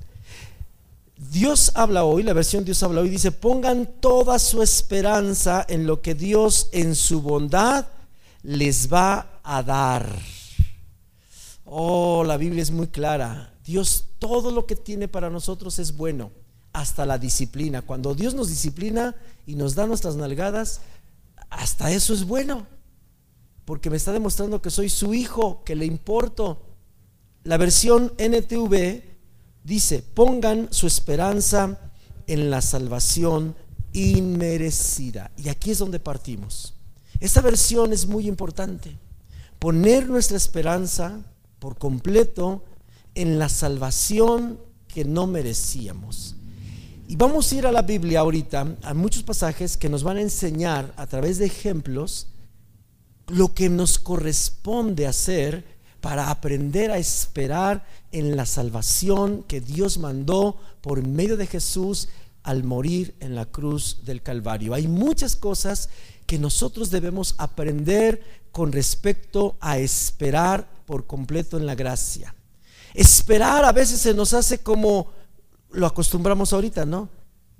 Dios 1.32 1.72
habla 1.74 2.04
hoy, 2.04 2.22
la 2.22 2.32
versión 2.32 2.64
Dios 2.64 2.82
habla 2.82 3.00
hoy, 3.00 3.08
dice, 3.08 3.32
pongan 3.32 3.86
toda 4.00 4.38
su 4.38 4.62
esperanza 4.62 5.66
en 5.68 5.86
lo 5.86 6.00
que 6.00 6.14
Dios 6.14 6.68
en 6.72 6.94
su 6.94 7.20
bondad 7.20 7.86
les 8.42 8.90
va 8.90 9.40
a 9.42 9.62
dar. 9.64 10.08
Oh, 11.64 12.22
la 12.24 12.36
Biblia 12.36 12.62
es 12.62 12.70
muy 12.70 12.86
clara. 12.86 13.52
Dios 13.64 14.04
todo 14.20 14.52
lo 14.52 14.64
que 14.64 14.76
tiene 14.76 15.08
para 15.08 15.28
nosotros 15.28 15.78
es 15.80 15.96
bueno 15.96 16.30
hasta 16.80 17.04
la 17.04 17.18
disciplina. 17.18 17.82
Cuando 17.82 18.14
Dios 18.14 18.34
nos 18.34 18.48
disciplina 18.48 19.14
y 19.46 19.56
nos 19.56 19.74
da 19.74 19.86
nuestras 19.86 20.16
nalgadas, 20.16 20.80
hasta 21.50 21.90
eso 21.90 22.14
es 22.14 22.24
bueno. 22.24 22.66
Porque 23.64 23.90
me 23.90 23.96
está 23.96 24.12
demostrando 24.12 24.62
que 24.62 24.70
soy 24.70 24.88
su 24.88 25.12
hijo, 25.12 25.62
que 25.64 25.74
le 25.74 25.86
importo. 25.86 26.62
La 27.42 27.56
versión 27.56 28.12
NTV 28.16 29.02
dice, 29.64 30.02
pongan 30.14 30.68
su 30.70 30.86
esperanza 30.86 31.78
en 32.26 32.50
la 32.50 32.62
salvación 32.62 33.56
inmerecida. 33.92 35.32
Y 35.36 35.48
aquí 35.48 35.72
es 35.72 35.78
donde 35.78 35.98
partimos. 35.98 36.74
Esta 37.18 37.40
versión 37.40 37.92
es 37.92 38.06
muy 38.06 38.28
importante. 38.28 38.96
Poner 39.58 40.08
nuestra 40.08 40.36
esperanza 40.36 41.20
por 41.58 41.76
completo 41.76 42.64
en 43.16 43.40
la 43.40 43.48
salvación 43.48 44.60
que 44.86 45.04
no 45.04 45.26
merecíamos. 45.26 46.36
Y 47.10 47.16
vamos 47.16 47.50
a 47.50 47.54
ir 47.56 47.66
a 47.66 47.72
la 47.72 47.80
Biblia 47.80 48.20
ahorita, 48.20 48.76
a 48.82 48.92
muchos 48.92 49.22
pasajes 49.22 49.78
que 49.78 49.88
nos 49.88 50.02
van 50.02 50.18
a 50.18 50.20
enseñar 50.20 50.92
a 50.98 51.06
través 51.06 51.38
de 51.38 51.46
ejemplos 51.46 52.26
lo 53.28 53.54
que 53.54 53.70
nos 53.70 53.98
corresponde 53.98 55.06
hacer 55.06 55.64
para 56.02 56.28
aprender 56.28 56.90
a 56.90 56.98
esperar 56.98 57.86
en 58.12 58.36
la 58.36 58.44
salvación 58.44 59.42
que 59.48 59.62
Dios 59.62 59.96
mandó 59.96 60.58
por 60.82 61.02
medio 61.06 61.38
de 61.38 61.46
Jesús 61.46 62.10
al 62.42 62.62
morir 62.62 63.14
en 63.20 63.34
la 63.34 63.46
cruz 63.46 64.00
del 64.04 64.20
Calvario. 64.20 64.74
Hay 64.74 64.86
muchas 64.86 65.34
cosas 65.34 65.88
que 66.26 66.38
nosotros 66.38 66.90
debemos 66.90 67.36
aprender 67.38 68.22
con 68.52 68.70
respecto 68.70 69.56
a 69.60 69.78
esperar 69.78 70.68
por 70.84 71.06
completo 71.06 71.56
en 71.56 71.64
la 71.64 71.74
gracia. 71.74 72.34
Esperar 72.92 73.64
a 73.64 73.72
veces 73.72 73.98
se 73.98 74.12
nos 74.12 74.34
hace 74.34 74.58
como 74.58 75.16
lo 75.70 75.86
acostumbramos 75.86 76.52
ahorita, 76.52 76.84
¿no? 76.86 77.08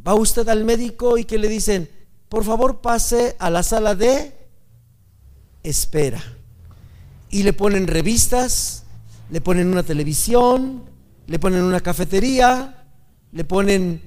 Va 0.06 0.14
usted 0.14 0.48
al 0.48 0.64
médico 0.64 1.18
y 1.18 1.24
que 1.24 1.38
le 1.38 1.48
dicen, 1.48 1.90
por 2.28 2.44
favor 2.44 2.80
pase 2.80 3.36
a 3.38 3.50
la 3.50 3.62
sala 3.62 3.94
de 3.94 4.32
espera. 5.62 6.22
Y 7.30 7.42
le 7.42 7.52
ponen 7.52 7.86
revistas, 7.86 8.84
le 9.30 9.40
ponen 9.40 9.68
una 9.68 9.82
televisión, 9.82 10.84
le 11.26 11.38
ponen 11.38 11.62
una 11.62 11.80
cafetería, 11.80 12.86
le 13.32 13.44
ponen 13.44 14.02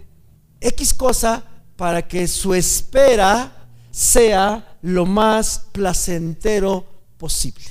X 0.60 0.94
cosa 0.94 1.44
para 1.76 2.08
que 2.08 2.28
su 2.28 2.54
espera 2.54 3.68
sea 3.92 4.78
lo 4.82 5.06
más 5.06 5.68
placentero 5.72 6.86
posible. 7.18 7.66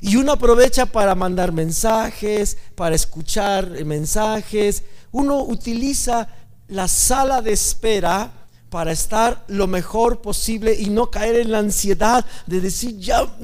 Y 0.00 0.16
uno 0.16 0.32
aprovecha 0.32 0.86
para 0.86 1.14
mandar 1.14 1.52
mensajes, 1.52 2.58
para 2.74 2.96
escuchar 2.96 3.84
mensajes. 3.84 4.82
Uno 5.12 5.42
utiliza 5.44 6.28
la 6.68 6.88
sala 6.88 7.40
de 7.42 7.52
espera 7.52 8.32
para 8.70 8.92
estar 8.92 9.44
lo 9.48 9.66
mejor 9.66 10.22
posible 10.22 10.74
y 10.74 10.88
no 10.88 11.10
caer 11.10 11.36
en 11.36 11.52
la 11.52 11.58
ansiedad 11.58 12.24
de 12.46 12.60
decir, 12.60 12.98
ya, 12.98 13.36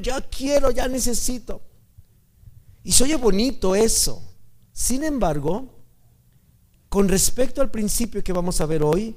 ya 0.00 0.20
quiero, 0.22 0.70
ya 0.70 0.88
necesito. 0.88 1.60
Y 2.82 2.92
se 2.92 3.04
oye 3.04 3.16
bonito 3.16 3.74
eso. 3.74 4.22
Sin 4.72 5.04
embargo, 5.04 5.68
con 6.88 7.08
respecto 7.08 7.60
al 7.60 7.70
principio 7.70 8.24
que 8.24 8.32
vamos 8.32 8.60
a 8.62 8.66
ver 8.66 8.82
hoy, 8.82 9.14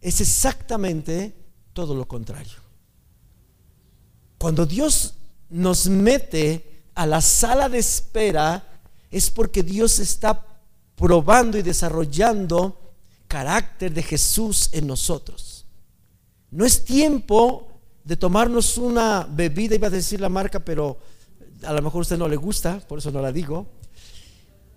es 0.00 0.20
exactamente 0.20 1.34
todo 1.72 1.94
lo 1.94 2.06
contrario. 2.06 2.58
Cuando 4.36 4.66
Dios 4.66 5.14
nos 5.48 5.88
mete 5.88 6.84
a 6.94 7.06
la 7.06 7.20
sala 7.20 7.68
de 7.68 7.78
espera, 7.78 8.82
es 9.10 9.30
porque 9.30 9.62
Dios 9.62 9.98
está 9.98 10.44
probando 10.98 11.56
y 11.56 11.62
desarrollando 11.62 12.76
carácter 13.28 13.94
de 13.94 14.02
Jesús 14.02 14.68
en 14.72 14.86
nosotros. 14.86 15.64
No 16.50 16.64
es 16.64 16.84
tiempo 16.84 17.68
de 18.04 18.16
tomarnos 18.16 18.78
una 18.78 19.26
bebida, 19.30 19.74
iba 19.74 19.86
a 19.86 19.90
decir 19.90 20.20
la 20.20 20.28
marca, 20.28 20.58
pero 20.58 20.98
a 21.62 21.72
lo 21.72 21.82
mejor 21.82 22.00
a 22.00 22.02
usted 22.02 22.18
no 22.18 22.28
le 22.28 22.36
gusta, 22.36 22.80
por 22.80 22.98
eso 22.98 23.10
no 23.10 23.20
la 23.22 23.30
digo. 23.30 23.66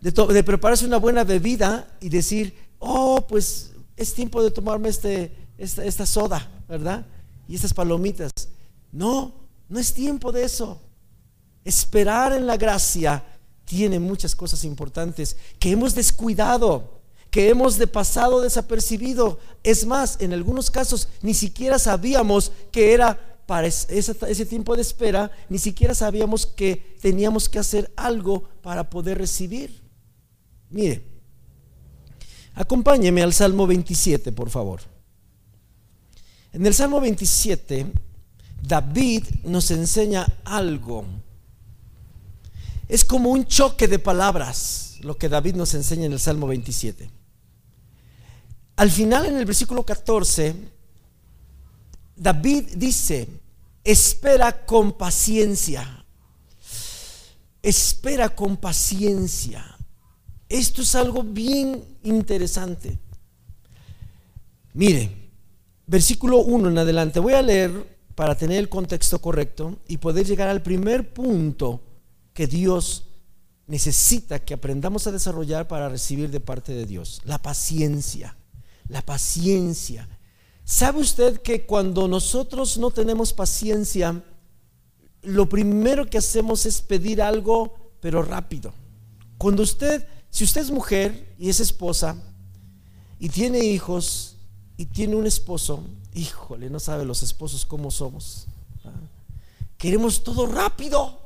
De, 0.02 0.44
prepararse 0.44 0.86
una 0.86 0.98
buena 0.98 1.24
bebida 1.24 1.88
y 2.02 2.10
decir, 2.10 2.56
oh, 2.80 3.26
pues 3.28 3.72
es 3.96 4.14
tiempo 4.14 4.44
de 4.44 4.52
tomarme 4.52 4.90
este, 4.90 5.32
esta, 5.58 5.86
esta 5.86 6.06
soda, 6.06 6.50
¿verdad? 6.68 7.06
Y 7.48 7.56
estas 7.56 7.74
palomitas. 7.74 8.32
No, 8.92 9.34
no 9.70 9.80
es 9.80 9.94
tiempo 9.94 10.32
de 10.32 10.44
eso. 10.44 10.82
Esperar 11.64 12.34
en 12.34 12.48
la 12.48 12.58
gracia 12.58 13.24
tiene 13.72 14.00
muchas 14.00 14.36
cosas 14.36 14.66
importantes 14.66 15.38
que 15.58 15.72
hemos 15.72 15.96
descuidado, 15.96 17.00
que 17.30 17.48
hemos 17.48 17.78
de 17.78 17.88
pasado 17.88 18.42
desapercibido. 18.42 19.40
Es 19.64 19.86
más, 19.86 20.18
en 20.20 20.34
algunos 20.34 20.70
casos 20.70 21.08
ni 21.22 21.34
siquiera 21.34 21.80
sabíamos 21.80 22.52
que 22.70 22.94
era 22.94 23.18
para 23.46 23.68
ese, 23.68 24.46
tiempo 24.46 24.76
de 24.76 24.82
espera, 24.82 25.32
ni 25.48 25.58
siquiera 25.58 25.96
sabíamos 25.96 26.46
que 26.46 26.98
teníamos 27.02 27.48
que 27.48 27.60
hacer 27.60 27.90
algo 27.96 28.44
para 28.62 28.90
poder 28.90 29.18
recibir. 29.18 29.82
Mire, 30.70 31.02
acompáñeme 32.54 33.24
al 33.24 33.32
Salmo 33.32 33.66
27, 33.68 34.34
por 34.34 34.50
favor. 34.50 34.82
En 36.52 36.66
el 36.66 36.74
Salmo 36.74 37.00
27 37.00 37.86
David 38.62 39.24
nos 39.46 39.72
enseña 39.72 40.28
algo. 40.44 41.06
Es 42.92 43.06
como 43.06 43.30
un 43.30 43.46
choque 43.46 43.88
de 43.88 44.00
palabras 44.00 44.98
lo 45.00 45.18
que 45.18 45.30
David 45.30 45.56
nos 45.56 45.74
enseña 45.76 46.08
en 46.08 46.12
el 46.12 46.20
Salmo 46.20 46.46
27. 46.46 47.10
Al 48.76 48.92
final, 48.92 49.28
en 49.28 49.38
el 49.38 49.46
versículo 49.46 49.86
14, 49.86 50.54
David 52.18 52.66
dice, 52.76 53.30
espera 53.86 54.66
con 54.66 54.92
paciencia. 54.92 56.06
Espera 57.64 58.28
con 58.28 58.58
paciencia. 58.58 59.64
Esto 60.50 60.82
es 60.82 60.94
algo 60.94 61.24
bien 61.24 61.86
interesante. 62.04 63.00
Mire, 64.74 65.32
versículo 65.88 66.40
1 66.40 66.68
en 66.68 66.78
adelante. 66.78 67.22
Voy 67.22 67.36
a 67.36 67.42
leer 67.42 67.98
para 68.16 68.36
tener 68.36 68.58
el 68.58 68.68
contexto 68.68 69.22
correcto 69.22 69.80
y 69.88 69.96
poder 69.96 70.26
llegar 70.26 70.50
al 70.50 70.62
primer 70.62 71.14
punto 71.14 71.80
que 72.42 72.48
Dios 72.48 73.04
necesita 73.68 74.40
que 74.44 74.56
aprendamos 74.56 75.06
a 75.06 75.12
desarrollar 75.12 75.68
para 75.68 75.90
recibir 75.90 76.32
de 76.32 76.40
parte 76.40 76.74
de 76.74 76.88
Dios, 76.88 77.22
la 77.24 77.38
paciencia, 77.38 78.36
la 78.88 79.04
paciencia. 79.04 80.10
¿Sabe 80.66 81.02
usted 81.02 81.40
que 81.44 81.68
cuando 81.68 82.08
nosotros 82.08 82.80
no 82.80 82.90
tenemos 82.90 83.32
paciencia, 83.32 84.24
lo 85.22 85.48
primero 85.48 86.08
que 86.08 86.18
hacemos 86.18 86.66
es 86.66 86.82
pedir 86.82 87.22
algo, 87.22 87.76
pero 88.00 88.24
rápido? 88.24 88.74
Cuando 89.38 89.62
usted, 89.62 90.08
si 90.32 90.44
usted 90.44 90.62
es 90.62 90.72
mujer 90.72 91.36
y 91.38 91.50
es 91.50 91.60
esposa 91.60 92.16
y 93.20 93.30
tiene 93.30 93.60
hijos 93.60 94.38
y 94.78 94.88
tiene 94.88 95.16
un 95.16 95.28
esposo, 95.28 95.84
Híjole, 96.16 96.72
no 96.72 96.80
sabe 96.80 97.06
los 97.06 97.22
esposos 97.22 97.68
cómo 97.68 97.92
somos. 97.92 98.48
Queremos 99.78 100.24
todo 100.24 100.48
rápido. 100.48 101.21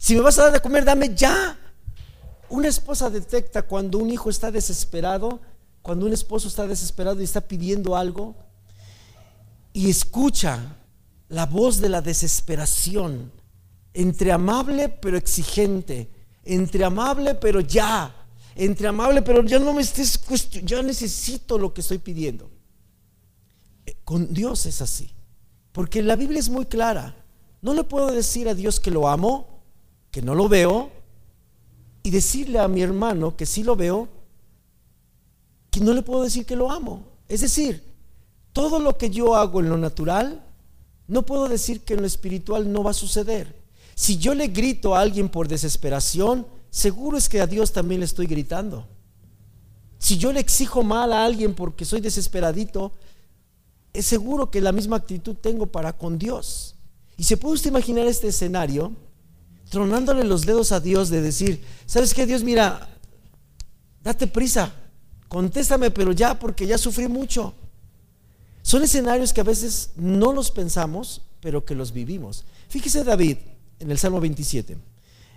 Si 0.00 0.14
me 0.14 0.22
vas 0.22 0.38
a 0.38 0.44
dar 0.44 0.54
de 0.54 0.60
comer, 0.60 0.82
dame 0.86 1.14
ya. 1.14 1.58
Una 2.48 2.68
esposa 2.68 3.10
detecta 3.10 3.64
cuando 3.64 3.98
un 3.98 4.08
hijo 4.08 4.30
está 4.30 4.50
desesperado, 4.50 5.42
cuando 5.82 6.06
un 6.06 6.12
esposo 6.14 6.48
está 6.48 6.66
desesperado 6.66 7.20
y 7.20 7.24
está 7.24 7.42
pidiendo 7.42 7.94
algo, 7.94 8.34
y 9.74 9.90
escucha 9.90 10.74
la 11.28 11.44
voz 11.44 11.82
de 11.82 11.90
la 11.90 12.00
desesperación, 12.00 13.30
entre 13.92 14.32
amable 14.32 14.88
pero 14.88 15.18
exigente, 15.18 16.08
entre 16.44 16.82
amable 16.82 17.34
pero 17.34 17.60
ya, 17.60 18.26
entre 18.54 18.88
amable 18.88 19.20
pero 19.20 19.44
ya 19.44 19.58
no 19.58 19.74
me 19.74 19.82
estés 19.82 20.18
ya 20.64 20.80
necesito 20.82 21.58
lo 21.58 21.74
que 21.74 21.82
estoy 21.82 21.98
pidiendo. 21.98 22.50
Con 24.04 24.32
Dios 24.32 24.64
es 24.64 24.80
así. 24.80 25.10
Porque 25.72 26.02
la 26.02 26.16
Biblia 26.16 26.40
es 26.40 26.48
muy 26.48 26.64
clara. 26.64 27.14
No 27.60 27.74
le 27.74 27.84
puedo 27.84 28.10
decir 28.10 28.48
a 28.48 28.54
Dios 28.54 28.80
que 28.80 28.90
lo 28.90 29.06
amo, 29.06 29.59
que 30.10 30.22
no 30.22 30.34
lo 30.34 30.48
veo, 30.48 30.90
y 32.02 32.10
decirle 32.10 32.58
a 32.58 32.68
mi 32.68 32.82
hermano 32.82 33.36
que 33.36 33.46
sí 33.46 33.62
lo 33.62 33.76
veo, 33.76 34.08
que 35.70 35.80
no 35.80 35.92
le 35.92 36.02
puedo 36.02 36.22
decir 36.22 36.46
que 36.46 36.56
lo 36.56 36.70
amo. 36.70 37.04
Es 37.28 37.42
decir, 37.42 37.82
todo 38.52 38.80
lo 38.80 38.96
que 38.96 39.10
yo 39.10 39.36
hago 39.36 39.60
en 39.60 39.68
lo 39.68 39.76
natural, 39.76 40.44
no 41.06 41.24
puedo 41.24 41.48
decir 41.48 41.82
que 41.82 41.94
en 41.94 42.00
lo 42.00 42.06
espiritual 42.06 42.72
no 42.72 42.82
va 42.82 42.90
a 42.90 42.94
suceder. 42.94 43.60
Si 43.94 44.16
yo 44.16 44.34
le 44.34 44.48
grito 44.48 44.94
a 44.94 45.00
alguien 45.00 45.28
por 45.28 45.46
desesperación, 45.46 46.46
seguro 46.70 47.16
es 47.16 47.28
que 47.28 47.40
a 47.40 47.46
Dios 47.46 47.72
también 47.72 48.00
le 48.00 48.06
estoy 48.06 48.26
gritando. 48.26 48.86
Si 49.98 50.16
yo 50.16 50.32
le 50.32 50.40
exijo 50.40 50.82
mal 50.82 51.12
a 51.12 51.24
alguien 51.24 51.54
porque 51.54 51.84
soy 51.84 52.00
desesperadito, 52.00 52.92
es 53.92 54.06
seguro 54.06 54.50
que 54.50 54.60
la 54.60 54.72
misma 54.72 54.96
actitud 54.96 55.36
tengo 55.36 55.66
para 55.66 55.92
con 55.92 56.18
Dios. 56.18 56.74
Y 57.16 57.24
se 57.24 57.36
puede 57.36 57.56
usted 57.56 57.70
imaginar 57.70 58.06
este 58.06 58.28
escenario, 58.28 58.92
tronándole 59.70 60.24
los 60.24 60.44
dedos 60.44 60.72
a 60.72 60.80
Dios 60.80 61.08
de 61.08 61.22
decir, 61.22 61.64
¿sabes 61.86 62.12
qué 62.12 62.26
Dios? 62.26 62.44
Mira, 62.44 62.88
date 64.02 64.26
prisa, 64.26 64.74
Contéstame, 65.30 65.92
pero 65.92 66.10
ya, 66.10 66.36
porque 66.36 66.66
ya 66.66 66.76
sufrí 66.76 67.06
mucho. 67.06 67.54
Son 68.62 68.82
escenarios 68.82 69.32
que 69.32 69.40
a 69.40 69.44
veces 69.44 69.90
no 69.94 70.32
los 70.32 70.50
pensamos, 70.50 71.22
pero 71.40 71.64
que 71.64 71.76
los 71.76 71.92
vivimos. 71.92 72.44
Fíjese 72.68 73.04
David 73.04 73.36
en 73.78 73.92
el 73.92 73.98
Salmo 73.98 74.18
27. 74.18 74.76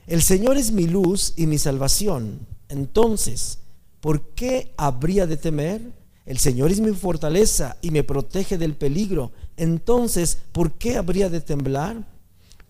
El 0.08 0.24
Señor 0.24 0.58
es 0.58 0.72
mi 0.72 0.88
luz 0.88 1.34
y 1.38 1.46
mi 1.46 1.60
salvación. 1.60 2.40
Entonces, 2.70 3.60
¿por 4.02 4.30
qué 4.30 4.74
habría 4.78 5.28
de 5.28 5.38
temer? 5.38 5.80
El 6.26 6.40
Señor 6.40 6.72
es 6.72 6.80
mi 6.80 6.92
fortaleza 6.94 7.78
y 7.80 7.92
me 7.92 8.04
protege 8.04 8.58
del 8.58 8.76
peligro. 8.76 9.32
Entonces, 9.58 10.40
¿por 10.54 10.72
qué 10.72 10.98
habría 10.98 11.30
de 11.30 11.40
temblar? 11.40 12.04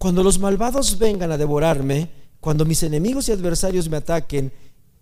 Cuando 0.03 0.21
los 0.21 0.37
malvados 0.37 0.99
vengan 0.99 1.31
a 1.31 1.37
devorarme, 1.37 2.09
cuando 2.41 2.65
mis 2.65 2.83
enemigos 2.83 3.29
y 3.29 3.31
adversarios 3.31 3.87
me 3.87 3.95
ataquen, 3.95 4.51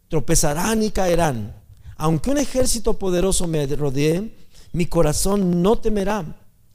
tropezarán 0.07 0.83
y 0.83 0.91
caerán. 0.91 1.55
Aunque 1.97 2.29
un 2.29 2.37
ejército 2.37 2.99
poderoso 2.99 3.47
me 3.47 3.65
rodee, 3.65 4.31
mi 4.73 4.85
corazón 4.85 5.63
no 5.63 5.79
temerá. 5.79 6.23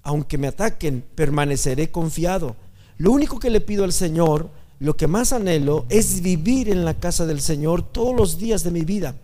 Aunque 0.02 0.38
me 0.38 0.48
ataquen, 0.48 1.04
permaneceré 1.14 1.92
confiado. 1.92 2.56
Lo 2.98 3.12
único 3.12 3.38
que 3.38 3.48
le 3.48 3.60
pido 3.60 3.84
al 3.84 3.92
Señor, 3.92 4.50
lo 4.80 4.96
que 4.96 5.06
más 5.06 5.32
anhelo, 5.32 5.86
es 5.88 6.20
vivir 6.20 6.68
en 6.68 6.84
la 6.84 6.94
casa 6.94 7.26
del 7.26 7.40
Señor 7.40 7.92
todos 7.92 8.16
los 8.16 8.38
días 8.38 8.64
de 8.64 8.72
mi 8.72 8.80
vida, 8.80 9.14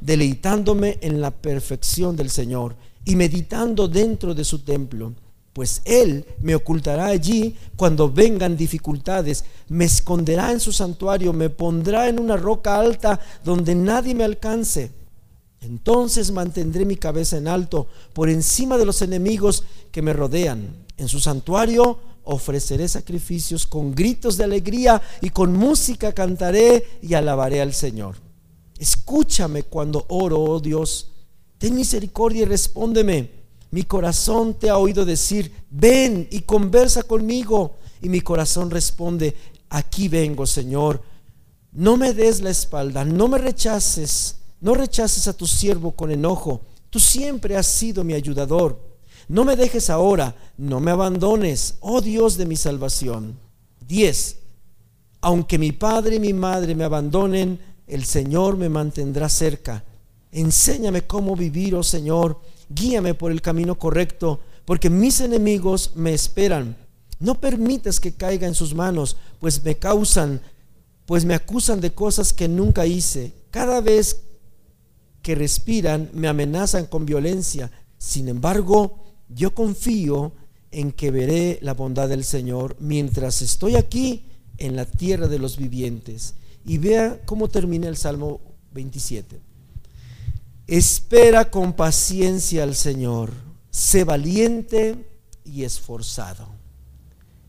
deleitándome 0.00 0.98
en 1.00 1.20
la 1.20 1.32
perfección 1.32 2.14
del 2.14 2.30
Señor 2.30 2.76
y 3.04 3.16
meditando 3.16 3.88
dentro 3.88 4.36
de 4.36 4.44
su 4.44 4.60
templo 4.60 5.14
pues 5.52 5.82
Él 5.84 6.24
me 6.40 6.54
ocultará 6.54 7.06
allí 7.06 7.56
cuando 7.76 8.10
vengan 8.10 8.56
dificultades, 8.56 9.44
me 9.68 9.84
esconderá 9.84 10.50
en 10.50 10.60
su 10.60 10.72
santuario, 10.72 11.32
me 11.32 11.50
pondrá 11.50 12.08
en 12.08 12.18
una 12.18 12.36
roca 12.36 12.78
alta 12.78 13.20
donde 13.44 13.74
nadie 13.74 14.14
me 14.14 14.24
alcance. 14.24 14.90
Entonces 15.60 16.32
mantendré 16.32 16.84
mi 16.84 16.96
cabeza 16.96 17.36
en 17.36 17.48
alto 17.48 17.86
por 18.14 18.28
encima 18.28 18.78
de 18.78 18.86
los 18.86 19.02
enemigos 19.02 19.64
que 19.90 20.02
me 20.02 20.12
rodean. 20.12 20.86
En 20.96 21.08
su 21.08 21.20
santuario 21.20 21.98
ofreceré 22.24 22.88
sacrificios 22.88 23.66
con 23.66 23.94
gritos 23.94 24.36
de 24.36 24.44
alegría 24.44 25.02
y 25.20 25.30
con 25.30 25.52
música 25.52 26.12
cantaré 26.12 26.84
y 27.02 27.14
alabaré 27.14 27.60
al 27.60 27.74
Señor. 27.74 28.16
Escúchame 28.78 29.64
cuando 29.64 30.06
oro, 30.08 30.40
oh 30.40 30.60
Dios. 30.60 31.10
Ten 31.58 31.74
misericordia 31.76 32.42
y 32.42 32.46
respóndeme 32.46 33.41
mi 33.72 33.84
corazón 33.84 34.52
te 34.52 34.68
ha 34.68 34.76
oído 34.76 35.06
decir, 35.06 35.50
ven 35.70 36.28
y 36.30 36.40
conversa 36.40 37.02
conmigo. 37.02 37.76
Y 38.02 38.10
mi 38.10 38.20
corazón 38.20 38.70
responde, 38.70 39.34
aquí 39.70 40.08
vengo, 40.08 40.46
Señor. 40.46 41.02
No 41.72 41.96
me 41.96 42.12
des 42.12 42.42
la 42.42 42.50
espalda, 42.50 43.02
no 43.02 43.28
me 43.28 43.38
rechaces, 43.38 44.36
no 44.60 44.74
rechaces 44.74 45.26
a 45.26 45.32
tu 45.32 45.46
siervo 45.46 45.92
con 45.92 46.10
enojo. 46.10 46.60
Tú 46.90 47.00
siempre 47.00 47.56
has 47.56 47.66
sido 47.66 48.04
mi 48.04 48.12
ayudador. 48.12 48.78
No 49.26 49.42
me 49.42 49.56
dejes 49.56 49.88
ahora, 49.88 50.36
no 50.58 50.78
me 50.78 50.90
abandones, 50.90 51.76
oh 51.80 52.02
Dios 52.02 52.36
de 52.36 52.44
mi 52.44 52.56
salvación. 52.56 53.38
10. 53.88 54.36
Aunque 55.22 55.58
mi 55.58 55.72
padre 55.72 56.16
y 56.16 56.20
mi 56.20 56.34
madre 56.34 56.74
me 56.74 56.84
abandonen, 56.84 57.58
el 57.86 58.04
Señor 58.04 58.58
me 58.58 58.68
mantendrá 58.68 59.30
cerca. 59.30 59.82
Enséñame 60.30 61.06
cómo 61.06 61.34
vivir, 61.34 61.74
oh 61.74 61.82
Señor 61.82 62.38
guíame 62.74 63.14
por 63.14 63.32
el 63.32 63.42
camino 63.42 63.78
correcto, 63.78 64.40
porque 64.64 64.90
mis 64.90 65.20
enemigos 65.20 65.92
me 65.94 66.12
esperan. 66.12 66.76
No 67.18 67.40
permitas 67.40 68.00
que 68.00 68.12
caiga 68.12 68.46
en 68.46 68.54
sus 68.54 68.74
manos, 68.74 69.16
pues 69.38 69.62
me 69.64 69.76
causan, 69.76 70.40
pues 71.06 71.24
me 71.24 71.34
acusan 71.34 71.80
de 71.80 71.92
cosas 71.92 72.32
que 72.32 72.48
nunca 72.48 72.86
hice. 72.86 73.32
Cada 73.50 73.80
vez 73.80 74.22
que 75.22 75.34
respiran 75.34 76.10
me 76.12 76.28
amenazan 76.28 76.86
con 76.86 77.06
violencia. 77.06 77.70
Sin 77.96 78.28
embargo, 78.28 79.04
yo 79.28 79.54
confío 79.54 80.32
en 80.70 80.90
que 80.90 81.10
veré 81.10 81.58
la 81.62 81.74
bondad 81.74 82.08
del 82.08 82.24
Señor 82.24 82.76
mientras 82.80 83.42
estoy 83.42 83.76
aquí 83.76 84.24
en 84.58 84.74
la 84.74 84.84
tierra 84.84 85.28
de 85.28 85.38
los 85.38 85.56
vivientes. 85.56 86.34
Y 86.64 86.78
vea 86.78 87.20
cómo 87.24 87.48
termina 87.48 87.88
el 87.88 87.96
Salmo 87.96 88.40
27. 88.72 89.51
Espera 90.72 91.50
con 91.50 91.74
paciencia 91.74 92.62
al 92.62 92.74
Señor. 92.74 93.30
Sé 93.68 94.04
valiente 94.04 95.06
y 95.44 95.64
esforzado. 95.64 96.48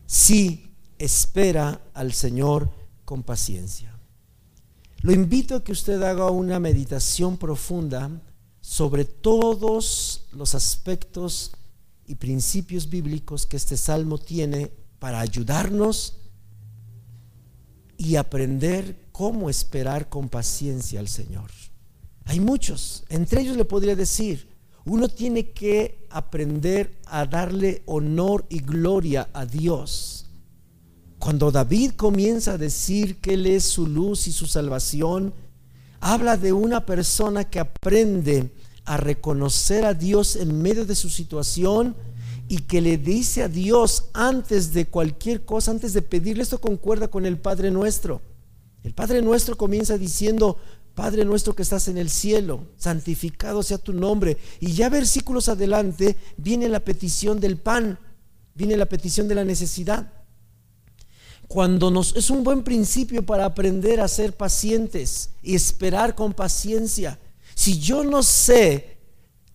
Sí, 0.04 0.74
espera 0.98 1.80
al 1.94 2.12
Señor 2.12 2.68
con 3.06 3.22
paciencia. 3.22 3.98
Lo 5.00 5.10
invito 5.10 5.56
a 5.56 5.64
que 5.64 5.72
usted 5.72 6.02
haga 6.02 6.28
una 6.28 6.60
meditación 6.60 7.38
profunda 7.38 8.10
sobre 8.60 9.06
todos 9.06 10.26
los 10.32 10.54
aspectos 10.54 11.52
y 12.06 12.16
principios 12.16 12.90
bíblicos 12.90 13.46
que 13.46 13.56
este 13.56 13.78
salmo 13.78 14.18
tiene 14.18 14.70
para 14.98 15.20
ayudarnos 15.20 16.18
y 17.96 18.16
aprender 18.16 19.08
cómo 19.12 19.48
esperar 19.48 20.10
con 20.10 20.28
paciencia 20.28 21.00
al 21.00 21.08
Señor. 21.08 21.50
Hay 22.24 22.40
muchos. 22.40 23.04
Entre 23.08 23.40
ellos 23.40 23.56
le 23.56 23.64
podría 23.64 23.96
decir, 23.96 24.48
uno 24.84 25.08
tiene 25.08 25.50
que 25.50 26.06
aprender 26.10 26.98
a 27.06 27.26
darle 27.26 27.82
honor 27.86 28.44
y 28.48 28.60
gloria 28.60 29.28
a 29.32 29.46
Dios. 29.46 30.26
Cuando 31.18 31.50
David 31.50 31.92
comienza 31.92 32.52
a 32.52 32.58
decir 32.58 33.20
que 33.20 33.34
Él 33.34 33.46
es 33.46 33.64
su 33.64 33.86
luz 33.86 34.26
y 34.26 34.32
su 34.32 34.46
salvación, 34.46 35.32
habla 36.00 36.36
de 36.36 36.52
una 36.52 36.84
persona 36.84 37.44
que 37.44 37.60
aprende 37.60 38.52
a 38.84 38.98
reconocer 38.98 39.86
a 39.86 39.94
Dios 39.94 40.36
en 40.36 40.60
medio 40.60 40.84
de 40.84 40.94
su 40.94 41.08
situación 41.08 41.96
y 42.46 42.58
que 42.58 42.82
le 42.82 42.98
dice 42.98 43.42
a 43.42 43.48
Dios 43.48 44.10
antes 44.12 44.74
de 44.74 44.86
cualquier 44.86 45.46
cosa, 45.46 45.70
antes 45.70 45.94
de 45.94 46.02
pedirle, 46.02 46.42
esto 46.42 46.60
concuerda 46.60 47.08
con 47.08 47.24
el 47.24 47.38
Padre 47.38 47.70
nuestro. 47.70 48.20
El 48.82 48.92
Padre 48.92 49.22
nuestro 49.22 49.56
comienza 49.56 49.96
diciendo, 49.96 50.58
Padre 50.94 51.24
nuestro 51.24 51.54
que 51.54 51.62
estás 51.62 51.88
en 51.88 51.98
el 51.98 52.08
cielo, 52.08 52.68
santificado 52.76 53.62
sea 53.62 53.78
tu 53.78 53.92
nombre. 53.92 54.38
Y 54.60 54.72
ya 54.72 54.88
versículos 54.88 55.48
adelante 55.48 56.16
viene 56.36 56.68
la 56.68 56.80
petición 56.80 57.40
del 57.40 57.56
pan, 57.56 57.98
viene 58.54 58.76
la 58.76 58.86
petición 58.86 59.26
de 59.26 59.34
la 59.34 59.44
necesidad. 59.44 60.12
Cuando 61.48 61.90
nos 61.90 62.14
es 62.16 62.30
un 62.30 62.44
buen 62.44 62.62
principio 62.62 63.26
para 63.26 63.44
aprender 63.44 64.00
a 64.00 64.08
ser 64.08 64.36
pacientes 64.36 65.30
y 65.42 65.56
esperar 65.56 66.14
con 66.14 66.32
paciencia. 66.32 67.18
Si 67.54 67.78
yo 67.80 68.04
no 68.04 68.22
sé 68.22 68.98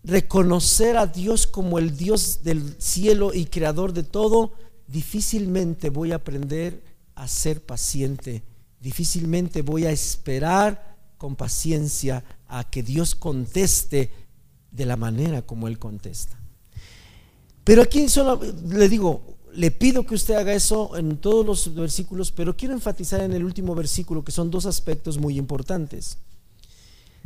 reconocer 0.04 0.98
a 0.98 1.08
Dios 1.08 1.48
como 1.48 1.80
el 1.80 1.96
Dios 1.96 2.44
del 2.44 2.76
cielo 2.80 3.34
y 3.34 3.46
creador 3.46 3.94
de 3.94 4.04
todo, 4.04 4.54
difícilmente 4.88 5.90
voy 5.90 6.12
a 6.12 6.18
aprender 6.18 6.84
a 7.16 7.28
ser 7.28 7.62
paciente. 7.66 8.44
Difícilmente 8.80 9.62
voy 9.62 9.86
a 9.86 9.92
esperar 9.92 10.89
con 11.20 11.36
paciencia 11.36 12.24
a 12.48 12.64
que 12.64 12.82
Dios 12.82 13.14
conteste 13.14 14.12
de 14.72 14.86
la 14.86 14.96
manera 14.96 15.44
como 15.44 15.68
Él 15.68 15.78
contesta. 15.78 16.40
Pero 17.64 17.84
aquí 17.84 18.10
solo 18.10 18.40
le 18.68 18.90
digo, 18.90 19.38
le 19.54 19.70
pido 19.70 20.06
que 20.06 20.16
usted 20.16 20.36
haga 20.36 20.54
eso 20.54 20.98
en 20.98 21.18
todos 21.18 21.46
los 21.46 21.76
versículos, 21.76 22.32
pero 22.32 22.56
quiero 22.56 22.74
enfatizar 22.74 23.22
en 23.22 23.34
el 23.34 23.44
último 23.44 23.76
versículo 23.76 24.24
que 24.24 24.32
son 24.32 24.50
dos 24.50 24.66
aspectos 24.66 25.18
muy 25.18 25.38
importantes. 25.38 26.18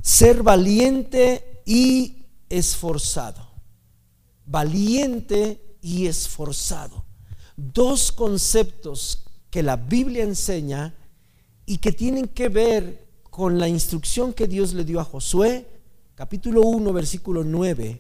Ser 0.01 0.43
valiente 0.43 1.62
y 1.65 2.25
esforzado. 2.49 3.47
Valiente 4.45 5.77
y 5.82 6.08
esforzado. 6.08 7.06
Dos 7.56 8.12
conceptos 8.12 9.23
que 9.51 9.62
la 9.62 9.75
Biblia 9.75 10.23
enseña 10.23 10.95
y 11.65 11.77
que 11.77 11.91
tienen 11.91 12.27
que 12.27 12.49
ver 12.49 13.03
con 13.34 13.58
la 13.58 13.67
instrucción 13.67 14.32
que 14.32 14.48
Dios 14.48 14.76
le 14.76 14.86
dio 14.86 15.00
a 15.00 15.04
Josué, 15.04 15.65
capítulo 16.13 16.62
1, 16.62 16.93
versículo 16.93 17.43
9. 17.43 18.00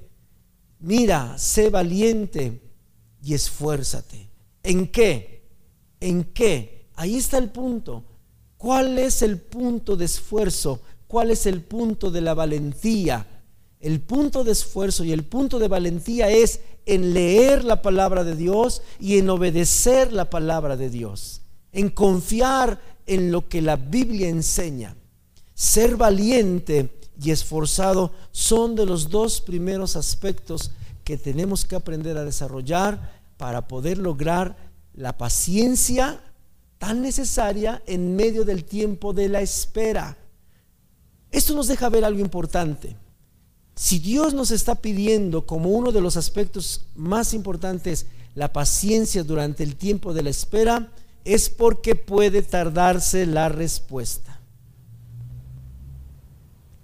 Mira, 0.81 1.39
sé 1.39 1.71
valiente 1.71 2.61
y 3.19 3.33
esfuérzate. 3.33 4.29
¿En 4.61 4.89
qué? 4.89 5.49
¿En 5.99 6.25
qué? 6.25 6.85
Ahí 6.93 7.15
está 7.15 7.39
el 7.39 7.49
punto. 7.49 8.03
¿Cuál 8.57 8.99
es 8.99 9.23
el 9.23 9.39
punto 9.39 9.95
de 9.95 10.05
esfuerzo? 10.05 10.81
¿Cuál 11.07 11.31
es 11.31 11.47
el 11.47 11.63
punto 11.63 12.11
de 12.11 12.21
la 12.21 12.35
valentía? 12.35 13.25
El 13.79 14.01
punto 14.01 14.43
de 14.43 14.51
esfuerzo 14.51 15.03
y 15.03 15.13
el 15.13 15.23
punto 15.23 15.57
de 15.57 15.67
valentía 15.67 16.29
es 16.29 16.59
en 16.85 17.11
leer 17.11 17.63
la 17.63 17.81
palabra 17.81 18.23
de 18.23 18.35
Dios 18.35 18.83
y 18.99 19.17
en 19.17 19.31
obedecer 19.31 20.13
la 20.13 20.29
palabra 20.29 20.77
de 20.77 20.91
Dios, 20.91 21.41
en 21.71 21.89
confiar 21.89 22.79
en 23.07 23.31
lo 23.31 23.49
que 23.49 23.63
la 23.63 23.77
Biblia 23.77 24.29
enseña. 24.29 24.95
Ser 25.63 25.95
valiente 25.95 26.93
y 27.23 27.31
esforzado 27.31 28.11
son 28.33 28.75
de 28.75 28.85
los 28.85 29.09
dos 29.09 29.39
primeros 29.39 29.95
aspectos 29.95 30.71
que 31.05 31.17
tenemos 31.17 31.63
que 31.63 31.77
aprender 31.77 32.17
a 32.17 32.25
desarrollar 32.25 33.21
para 33.37 33.65
poder 33.69 33.97
lograr 33.97 34.57
la 34.93 35.17
paciencia 35.17 36.21
tan 36.79 37.01
necesaria 37.01 37.81
en 37.87 38.13
medio 38.13 38.43
del 38.43 38.65
tiempo 38.65 39.13
de 39.13 39.29
la 39.29 39.39
espera. 39.39 40.17
Esto 41.31 41.55
nos 41.55 41.69
deja 41.69 41.87
ver 41.87 42.03
algo 42.03 42.19
importante. 42.19 42.97
Si 43.73 43.99
Dios 43.99 44.33
nos 44.33 44.51
está 44.51 44.75
pidiendo 44.75 45.45
como 45.45 45.69
uno 45.69 45.93
de 45.93 46.01
los 46.01 46.17
aspectos 46.17 46.87
más 46.93 47.33
importantes 47.33 48.07
la 48.35 48.51
paciencia 48.51 49.23
durante 49.23 49.63
el 49.63 49.77
tiempo 49.77 50.13
de 50.13 50.23
la 50.23 50.29
espera, 50.29 50.91
es 51.23 51.49
porque 51.49 51.95
puede 51.95 52.41
tardarse 52.41 53.25
la 53.25 53.47
respuesta. 53.47 54.32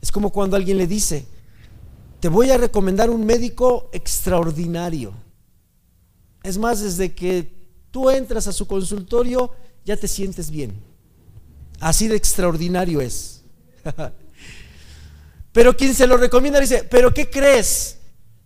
Es 0.01 0.11
como 0.11 0.31
cuando 0.31 0.55
alguien 0.55 0.77
le 0.77 0.87
dice, 0.87 1.25
te 2.19 2.29
voy 2.29 2.51
a 2.51 2.57
recomendar 2.57 3.09
un 3.09 3.25
médico 3.25 3.89
extraordinario. 3.93 5.13
Es 6.43 6.57
más, 6.57 6.81
desde 6.81 7.13
que 7.13 7.53
tú 7.91 8.09
entras 8.09 8.47
a 8.47 8.53
su 8.53 8.67
consultorio 8.67 9.51
ya 9.85 9.97
te 9.97 10.07
sientes 10.07 10.49
bien. 10.49 10.81
Así 11.79 12.07
de 12.07 12.15
extraordinario 12.15 13.01
es. 13.01 13.43
pero 15.51 15.75
quien 15.75 15.95
se 15.95 16.07
lo 16.07 16.17
recomienda 16.17 16.59
dice, 16.59 16.83
pero 16.83 17.13
¿qué 17.13 17.29
crees? 17.29 17.97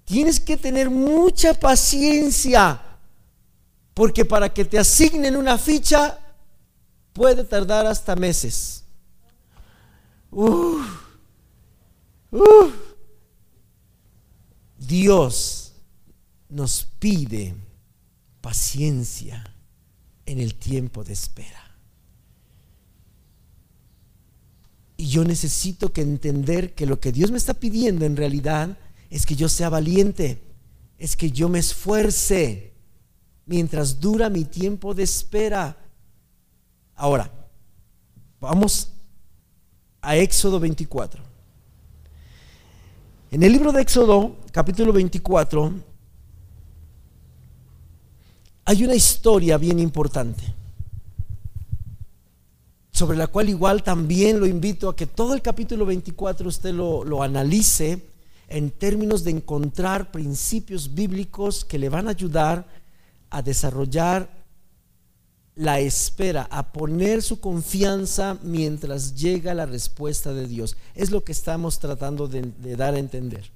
Tienes 0.06 0.39
que 0.39 0.58
tener 0.58 0.89
mucha 0.89 1.54
paciencia, 1.54 2.82
porque 3.94 4.26
para 4.26 4.54
que 4.54 4.66
te 4.66 4.78
asignen 4.78 5.36
una 5.36 5.58
ficha 5.58 6.20
puede 7.13 7.44
tardar 7.44 7.86
hasta 7.86 8.16
meses. 8.16 8.84
Dios 14.78 15.74
nos 16.50 16.86
pide 17.00 17.56
paciencia 18.41 19.56
en 20.26 20.39
el 20.39 20.56
tiempo 20.56 21.04
de 21.04 21.13
espera. 21.13 21.60
Y 24.98 25.08
yo 25.08 25.24
necesito 25.24 25.91
que 25.91 26.02
entender 26.02 26.74
que 26.76 26.86
lo 26.86 27.00
que 27.00 27.12
Dios 27.12 27.32
me 27.32 27.38
está 27.38 27.54
pidiendo 27.54 28.06
en 28.06 28.15
realidad 28.15 28.78
es 29.10 29.26
que 29.26 29.36
yo 29.36 29.50
sea 29.50 29.69
valiente, 29.69 30.41
es 30.98 31.15
que 31.15 31.32
yo 31.32 31.50
me 31.50 31.60
esfuerce 31.60 32.74
mientras 33.46 34.00
dura 34.00 34.30
mi 34.30 34.46
tiempo 34.46 34.93
de 34.93 35.04
espera. 35.04 35.78
Ahora, 36.96 37.32
vamos 38.39 38.91
a 40.02 40.15
Éxodo 40.15 40.60
24. 40.60 41.33
En 43.34 43.41
el 43.41 43.52
libro 43.52 43.72
de 43.72 43.82
Éxodo, 43.82 44.36
capítulo 44.52 44.93
24, 44.93 45.74
hay 48.65 48.84
una 48.84 48.93
historia 48.93 49.58
bien 49.58 49.80
importante 49.80 50.43
sobre 52.91 53.17
la 53.17 53.26
cual 53.26 53.50
igual 53.50 53.82
también 53.82 54.39
lo 54.39 54.46
invito 54.46 54.88
a 54.88 54.96
que 54.96 55.08
todo 55.08 55.34
el 55.34 55.41
capítulo 55.41 55.84
24 55.84 56.48
usted 56.48 56.76
lo, 56.76 57.04
lo 57.04 57.24
analice 57.24 58.06
en 58.50 58.69
términos 58.69 59.24
de 59.24 59.32
encontrar 59.32 60.12
principios 60.12 60.93
bíblicos 60.93 61.65
que 61.65 61.80
le 61.80 61.89
van 61.89 62.10
a 62.10 62.12
ayudar 62.12 62.67
a 63.32 63.41
desarrollar 63.41 64.30
la 65.56 65.80
espera, 65.80 66.48
a 66.50 66.72
poner 66.72 67.22
su 67.22 67.39
confianza 67.39 68.38
mientras 68.42 69.16
llega 69.16 69.54
la 69.54 69.66
respuesta 69.66 70.34
de 70.34 70.48
Dios. 70.48 70.78
Es 70.96 71.12
lo 71.12 71.24
que 71.24 71.32
estamos 71.32 71.80
tratando 71.80 72.28
de, 72.28 72.52
dar 72.76 72.96
a 72.96 73.00
entender. 73.00 73.52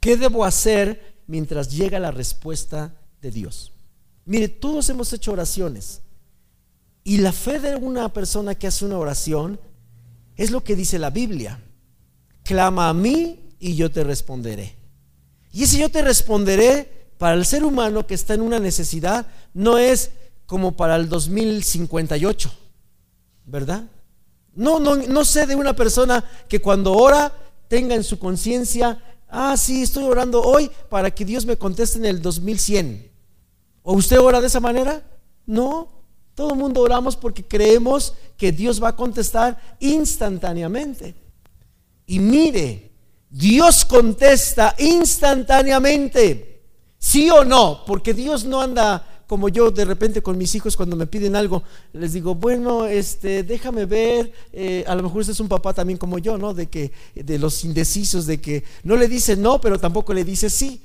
¿Qué 0.00 0.16
debo 0.16 0.44
hacer 0.44 1.16
mientras 1.26 1.70
llega 1.70 1.98
la 1.98 2.10
respuesta 2.10 2.94
de 3.20 3.30
Dios? 3.30 3.72
Mire, 4.24 4.48
todos 4.48 4.88
hemos 4.88 5.12
hecho 5.12 5.32
oraciones. 5.32 6.00
Y 7.04 7.18
la 7.18 7.32
fe 7.32 7.58
de 7.58 7.76
una 7.76 8.12
persona 8.12 8.54
que 8.54 8.66
hace 8.66 8.84
una 8.84 8.98
oración 8.98 9.60
es 10.36 10.50
lo 10.50 10.62
que 10.62 10.76
dice 10.76 10.98
la 10.98 11.10
Biblia. 11.10 11.62
Clama 12.44 12.88
a 12.88 12.94
mí 12.94 13.54
y 13.58 13.74
yo 13.74 13.90
te 13.90 14.04
responderé. 14.04 14.76
Y 15.52 15.64
ese 15.64 15.78
yo 15.78 15.90
te 15.90 16.02
responderé 16.02 17.10
para 17.18 17.34
el 17.34 17.44
ser 17.44 17.64
humano 17.64 18.06
que 18.06 18.14
está 18.14 18.34
en 18.34 18.42
una 18.42 18.58
necesidad 18.58 19.26
no 19.52 19.76
es 19.76 20.12
como 20.48 20.74
para 20.74 20.96
el 20.96 21.10
2058, 21.10 22.50
¿verdad? 23.44 23.84
No, 24.54 24.80
no, 24.80 24.96
no 24.96 25.24
sé 25.26 25.46
de 25.46 25.54
una 25.54 25.76
persona 25.76 26.24
que 26.48 26.58
cuando 26.58 26.94
ora 26.94 27.30
tenga 27.68 27.94
en 27.94 28.02
su 28.02 28.18
conciencia, 28.18 28.98
ah, 29.28 29.58
sí, 29.58 29.82
estoy 29.82 30.04
orando 30.04 30.40
hoy 30.40 30.70
para 30.88 31.10
que 31.10 31.26
Dios 31.26 31.44
me 31.44 31.58
conteste 31.58 31.98
en 31.98 32.06
el 32.06 32.22
2100. 32.22 33.10
¿O 33.82 33.92
usted 33.92 34.18
ora 34.18 34.40
de 34.40 34.46
esa 34.46 34.58
manera? 34.58 35.02
No, 35.44 35.88
todo 36.34 36.54
el 36.54 36.58
mundo 36.58 36.80
oramos 36.80 37.14
porque 37.14 37.44
creemos 37.44 38.14
que 38.38 38.50
Dios 38.50 38.82
va 38.82 38.88
a 38.88 38.96
contestar 38.96 39.76
instantáneamente. 39.80 41.14
Y 42.06 42.20
mire, 42.20 42.90
Dios 43.28 43.84
contesta 43.84 44.74
instantáneamente, 44.78 46.62
sí 46.96 47.28
o 47.28 47.44
no, 47.44 47.84
porque 47.84 48.14
Dios 48.14 48.46
no 48.46 48.62
anda 48.62 49.17
como 49.28 49.50
yo 49.50 49.70
de 49.70 49.84
repente 49.84 50.22
con 50.22 50.38
mis 50.38 50.54
hijos 50.54 50.74
cuando 50.74 50.96
me 50.96 51.06
piden 51.06 51.36
algo, 51.36 51.62
les 51.92 52.14
digo, 52.14 52.34
bueno, 52.34 52.86
este, 52.86 53.42
déjame 53.42 53.84
ver, 53.84 54.32
eh, 54.54 54.84
a 54.88 54.94
lo 54.94 55.02
mejor 55.02 55.20
usted 55.20 55.34
es 55.34 55.40
un 55.40 55.48
papá 55.48 55.74
también 55.74 55.98
como 55.98 56.18
yo, 56.18 56.38
¿no? 56.38 56.54
De 56.54 56.68
que, 56.68 56.92
de 57.14 57.38
los 57.38 57.62
indecisos, 57.62 58.24
de 58.24 58.40
que 58.40 58.64
no 58.84 58.96
le 58.96 59.06
dice 59.06 59.36
no, 59.36 59.60
pero 59.60 59.78
tampoco 59.78 60.14
le 60.14 60.24
dice 60.24 60.48
sí. 60.48 60.82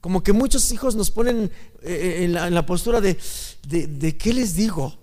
Como 0.00 0.22
que 0.22 0.32
muchos 0.32 0.70
hijos 0.72 0.94
nos 0.94 1.10
ponen 1.10 1.50
eh, 1.82 2.20
en, 2.22 2.54
la, 2.54 2.64
postura 2.64 3.00
de, 3.00 3.18
de, 3.68 4.16
¿qué 4.16 4.32
les 4.32 4.54
digo? 4.54 4.96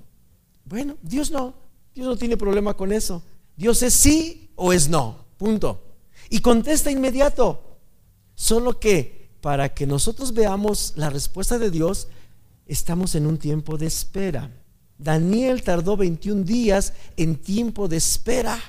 Bueno, 0.63 0.95
Dios 1.03 1.29
no, 1.29 1.53
Dios 1.93 2.07
no 2.07 2.15
tiene 2.15 2.37
problema 2.37 2.73
con 2.73 2.93
eso. 2.93 3.21
Dios 3.57 3.83
es 3.83 3.93
sí 3.93 4.49
o 4.55 4.71
es 4.71 4.87
no, 4.87 5.25
punto. 5.37 5.83
Y 6.29 6.39
contesta 6.39 6.89
inmediato. 6.89 7.61
Solo 8.33 8.79
que 8.79 9.29
para 9.41 9.73
que 9.73 9.85
nosotros 9.85 10.33
veamos 10.33 10.93
la 10.95 11.09
respuesta 11.09 11.59
de 11.59 11.69
Dios, 11.69 12.07
estamos 12.67 13.15
en 13.15 13.25
un 13.25 13.37
tiempo 13.37 13.77
de 13.77 13.87
espera. 13.87 14.51
Daniel 14.97 15.63
tardó 15.63 15.95
21 15.95 16.43
días 16.43 16.93
en 17.17 17.35
tiempo 17.35 17.87
de 17.87 17.97
espera 17.97 18.59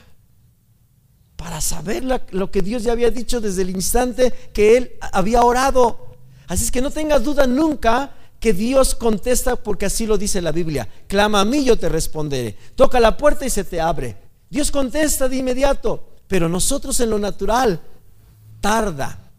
para 1.36 1.60
saber 1.60 2.04
lo 2.04 2.50
que 2.50 2.62
Dios 2.62 2.82
ya 2.82 2.92
había 2.92 3.10
dicho 3.10 3.40
desde 3.40 3.62
el 3.62 3.70
instante 3.70 4.32
que 4.52 4.76
él 4.76 4.92
había 5.12 5.42
orado. 5.42 6.16
Así 6.46 6.64
es 6.64 6.70
que 6.70 6.82
no 6.82 6.90
tengas 6.90 7.22
duda 7.22 7.46
nunca 7.46 8.12
que 8.40 8.52
Dios 8.52 8.94
contesta 8.94 9.56
porque 9.56 9.86
así 9.86 10.06
lo 10.06 10.18
dice 10.18 10.42
la 10.42 10.52
Biblia. 10.52 10.88
Clama 11.06 11.40
a 11.40 11.44
mí, 11.44 11.64
yo 11.64 11.78
te 11.78 11.88
responderé. 11.88 12.56
Toca 12.74 13.00
la 13.00 13.16
puerta 13.16 13.46
y 13.46 13.50
se 13.50 13.64
te 13.64 13.80
abre. 13.80 14.16
Dios 14.50 14.70
contesta 14.70 15.28
de 15.28 15.36
inmediato, 15.36 16.16
pero 16.26 16.48
nosotros 16.48 16.98
en 17.00 17.10
lo 17.10 17.18
natural 17.18 17.80
tarda. 18.60 19.30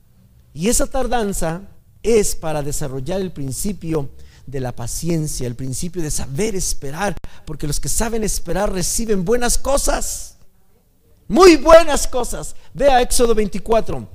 Y 0.54 0.70
esa 0.70 0.88
tardanza 0.88 1.62
es 2.04 2.36
para 2.36 2.62
desarrollar 2.62 3.22
el 3.22 3.32
principio 3.32 4.10
de 4.50 4.60
la 4.60 4.76
paciencia, 4.76 5.48
el 5.48 5.56
principio 5.56 6.02
de 6.02 6.12
saber 6.12 6.56
esperar, 6.56 7.16
porque 7.46 7.68
los 7.68 7.80
que 7.80 7.90
saben 7.90 8.24
esperar 8.24 8.72
reciben 8.72 9.26
buenas 9.26 9.58
cosas. 9.58 10.36
Muy 11.28 11.58
buenas 11.58 12.08
cosas. 12.08 12.56
Vea 12.74 13.02
Éxodo 13.02 13.36
24. 13.36 14.08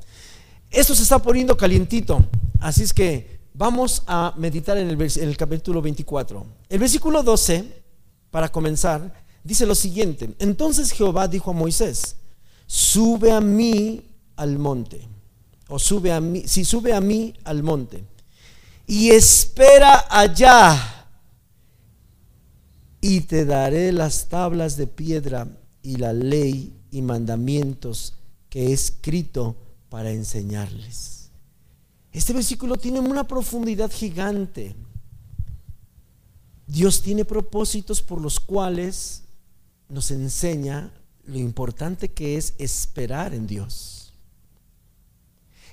Esto 0.70 0.94
se 0.94 1.05
está 1.05 1.20
poniendo 1.20 1.57
calientito. 1.57 2.25
Así 2.59 2.83
es 2.83 2.92
que 2.92 3.38
vamos 3.55 4.03
a 4.07 4.35
meditar 4.37 4.77
en 4.77 4.88
el, 4.90 5.37
capítulo 5.37 5.81
24. 5.81 6.44
El 6.68 6.79
versículo 6.81 7.23
12, 7.23 7.83
para 8.31 8.51
comenzar, 8.51 9.25
dice 9.44 9.64
lo 9.64 9.77
siguiente. 9.77 10.35
Entonces 10.40 10.90
Jehová 10.90 11.29
dijo 11.29 11.53
a 11.53 11.55
Moisés, 11.55 12.16
sube 12.66 13.31
a 13.31 13.40
mí 13.40 14.11
al 14.37 14.59
monte. 14.59 15.09
O 15.68 15.79
sube 15.79 16.12
a 16.12 16.20
mí, 16.20 16.42
si 16.47 16.64
sube 16.64 16.92
a 16.92 17.01
mí 17.01 17.35
al 17.44 17.62
monte. 17.62 18.05
Y 18.87 19.11
espera 19.11 20.07
allá. 20.11 21.09
Y 23.01 23.23
te 23.23 23.44
daré 23.44 23.92
las 23.92 24.29
tablas 24.29 24.77
de 24.77 24.87
piedra 24.87 25.49
y 25.83 25.97
la 25.97 26.12
ley 26.12 26.73
y 26.90 27.03
mandamientos 27.03 28.14
que 28.49 28.68
he 28.68 28.73
escrito 28.73 29.57
para 29.88 30.11
enseñarles. 30.11 31.31
Este 32.12 32.33
versículo 32.33 32.77
tiene 32.77 33.01
una 33.01 33.27
profundidad 33.27 33.90
gigante. 33.90 34.75
Dios 36.66 37.03
tiene 37.03 37.25
propósitos 37.25 38.03
por 38.03 38.20
los 38.20 38.40
cuales 38.40 39.23
nos 39.88 40.11
enseña 40.11 40.92
lo 41.25 41.38
importante 41.38 42.12
que 42.12 42.37
es 42.37 42.55
esperar 42.59 43.35
en 43.35 43.47
Dios. 43.47 44.04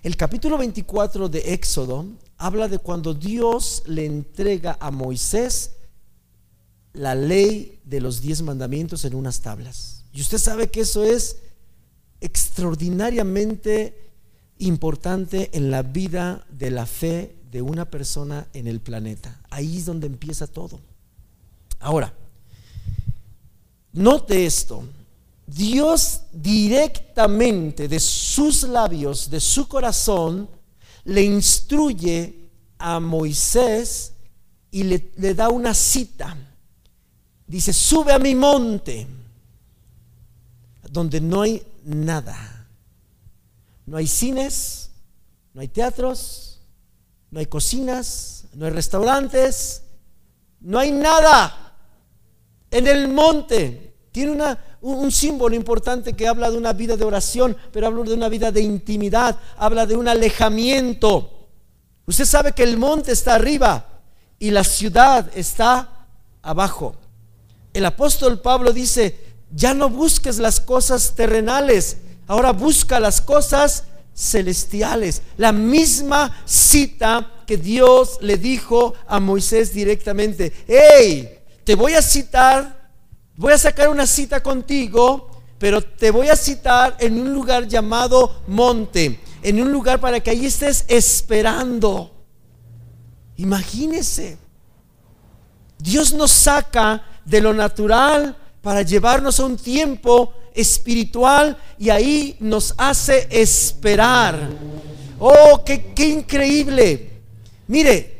El 0.04 0.18
capítulo 0.18 0.58
24 0.58 1.30
de 1.30 1.54
Éxodo 1.54 2.06
habla 2.40 2.68
de 2.68 2.80
cuando 2.80 3.14
Dios 3.14 3.84
le 3.86 4.06
entrega 4.06 4.76
a 4.80 4.90
Moisés 4.90 5.74
la 6.94 7.14
ley 7.14 7.80
de 7.86 8.02
los 8.02 8.20
diez 8.20 8.42
mandamientos 8.42 9.06
en 9.06 9.14
unas 9.14 9.42
tablas. 9.42 10.06
Y 10.12 10.22
usted 10.22 10.40
sabe 10.40 10.70
que 10.72 10.82
eso 10.82 11.04
es 11.04 11.38
extraordinariamente 12.20 14.10
importante 14.58 15.52
en 15.54 15.70
la 15.70 15.84
vida 15.84 16.48
de 16.50 16.72
la 16.72 16.88
fe 16.88 17.36
de 17.52 17.62
una 17.62 17.86
persona 17.86 18.48
en 18.54 18.66
el 18.66 18.80
planeta. 18.80 19.40
Ahí 19.52 19.78
es 19.78 19.86
donde 19.86 20.08
empieza 20.08 20.48
todo. 20.48 20.80
Ahora, 21.80 22.12
note 23.94 24.48
esto. 24.48 24.84
Dios 25.54 26.22
directamente 26.32 27.88
de 27.88 28.00
sus 28.00 28.64
labios, 28.64 29.30
de 29.30 29.40
su 29.40 29.68
corazón, 29.68 30.50
le 31.04 31.24
instruye 31.24 32.50
a 32.78 33.00
Moisés 33.00 34.14
y 34.72 34.84
le, 34.84 35.12
le 35.18 35.34
da 35.34 35.50
una 35.50 35.74
cita. 35.74 36.38
Dice, 37.46 37.74
sube 37.74 38.14
a 38.14 38.20
mi 38.20 38.34
monte, 38.34 39.06
donde 40.90 41.20
no 41.20 41.42
hay 41.42 41.62
nada. 41.84 42.68
No 43.86 43.98
hay 43.98 44.08
cines, 44.08 44.90
no 45.54 45.60
hay 45.60 45.68
teatros, 45.68 46.62
no 47.30 47.40
hay 47.40 47.48
cocinas, 47.48 48.46
no 48.54 48.66
hay 48.66 48.72
restaurantes, 48.72 49.84
no 50.62 50.80
hay 50.80 50.92
nada 50.92 51.76
en 52.70 52.88
el 52.88 53.10
monte. 53.10 53.96
Tiene 54.14 54.32
una, 54.32 54.71
un, 54.82 55.12
símbolo 55.12 55.56
importante 55.56 56.13
que 56.13 56.28
habla 56.28 56.50
de 56.50 56.58
una 56.58 56.74
vida 56.74 56.98
de 56.98 57.06
oración, 57.06 57.56
pero 57.72 57.88
habla 57.88 58.04
de 58.04 58.13
una 58.13 58.30
vida 58.30 58.52
de 58.52 58.62
intimidad, 58.62 59.38
habla 59.58 59.86
de 59.86 59.96
un 59.96 60.08
alejamiento. 60.08 61.48
Usted 62.06 62.26
sabe 62.26 62.54
que 62.54 62.63
el 62.63 62.78
monte 62.78 63.12
está 63.12 63.36
arriba 63.36 63.86
y 64.39 64.52
la 64.52 64.63
ciudad 64.63 65.30
está 65.36 66.08
abajo. 66.41 66.96
El 67.74 67.86
apóstol 67.86 68.39
Pablo 68.39 68.74
dice, 68.74 69.17
ya 69.54 69.74
no 69.74 69.89
busques 69.89 70.39
las 70.39 70.60
cosas 70.60 71.13
terrenales, 71.15 71.98
ahora 72.28 72.52
busca 72.52 73.00
las 73.00 73.22
cosas 73.22 73.86
celestiales. 74.15 75.22
La 75.38 75.52
misma 75.52 76.44
cita 76.46 77.44
que 77.46 77.58
Dios 77.58 78.17
le 78.22 78.38
dijo 78.38 78.94
a 79.08 79.20
Moisés 79.20 79.74
directamente, 79.74 80.52
hey, 80.67 81.39
te 81.63 81.76
voy 81.76 81.94
a 81.94 82.02
citar, 82.02 82.81
voy 83.36 83.54
a 83.54 83.58
sacar 83.58 83.89
una 83.89 84.06
cita 84.06 84.41
contigo, 84.41 85.30
pero 85.58 85.82
te 85.82 86.12
voy 86.12 86.30
a 86.30 86.36
citar 86.36 86.98
en 87.00 87.20
un 87.20 87.34
lugar 87.34 87.67
llamado 87.67 88.41
monte, 88.48 89.20
en 89.44 89.62
un 89.62 89.72
lugar 89.72 90.00
para 90.00 90.20
que 90.20 90.32
ahí 90.32 90.46
estés 90.46 90.86
esperando. 90.88 92.12
Imagínese, 93.38 94.38
Dios 95.78 96.13
nos 96.13 96.32
saca 96.32 97.04
de 97.26 97.41
lo 97.41 97.54
natural 97.54 98.38
para 98.62 98.84
llevarnos 98.84 99.39
a 99.39 99.46
un 99.46 99.58
tiempo 99.58 100.34
espiritual 100.54 101.58
y 101.80 101.89
ahí 101.89 102.38
nos 102.39 102.74
hace 102.78 103.28
esperar. 103.32 104.50
Oh, 105.20 105.63
qué, 105.65 105.94
qué 105.94 106.08
increíble. 106.08 107.12
Mire, 107.67 108.11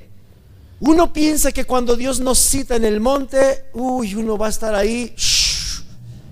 uno 0.82 1.14
piensa 1.14 1.52
que 1.52 1.66
cuando 1.66 1.96
Dios 1.96 2.20
nos 2.20 2.40
cita 2.40 2.76
en 2.76 2.86
el 2.86 3.00
monte, 3.00 3.66
uy, 3.74 4.16
uno 4.16 4.36
va 4.36 4.48
a 4.48 4.50
estar 4.50 4.74
ahí 4.74 5.14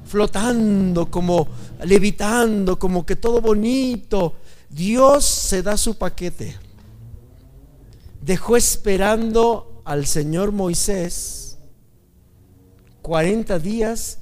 flotando, 0.07 1.11
como 1.11 1.47
levitando, 1.83 2.79
como 2.79 3.05
que 3.05 3.15
todo 3.15 3.41
bonito. 3.41 4.37
Dios 4.67 5.23
se 5.23 5.61
da 5.61 5.77
su 5.77 5.99
paquete. 5.99 6.57
Dejó 8.21 8.57
esperando 8.57 9.83
al 9.85 10.07
Señor 10.07 10.51
Moisés 10.51 11.59
40 13.03 13.59
días 13.59 14.17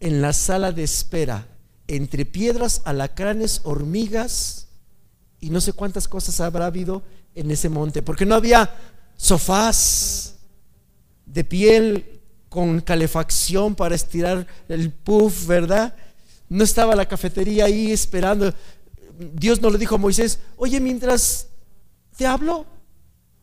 en 0.00 0.20
la 0.20 0.32
sala 0.32 0.72
de 0.72 0.82
espera, 0.82 1.46
entre 1.86 2.24
piedras, 2.24 2.82
alacranes, 2.84 3.60
hormigas 3.62 4.66
y 5.38 5.50
no 5.50 5.60
sé 5.60 5.72
cuántas 5.72 6.08
cosas 6.08 6.40
habrá 6.40 6.66
habido 6.66 7.04
en 7.36 7.52
ese 7.52 7.68
monte, 7.68 8.02
porque 8.02 8.26
no 8.26 8.34
había 8.34 8.70
sofás 9.18 10.36
de 11.26 11.44
piel 11.44 12.20
con 12.48 12.80
calefacción 12.80 13.74
para 13.74 13.94
estirar 13.94 14.46
el 14.68 14.90
puff, 14.90 15.46
¿verdad? 15.46 15.94
No 16.48 16.64
estaba 16.64 16.96
la 16.96 17.06
cafetería 17.06 17.66
ahí 17.66 17.92
esperando. 17.92 18.54
Dios 19.34 19.60
no 19.60 19.68
le 19.68 19.76
dijo 19.76 19.96
a 19.96 19.98
Moisés, 19.98 20.38
oye, 20.56 20.80
mientras 20.80 21.48
te 22.16 22.26
hablo, 22.26 22.64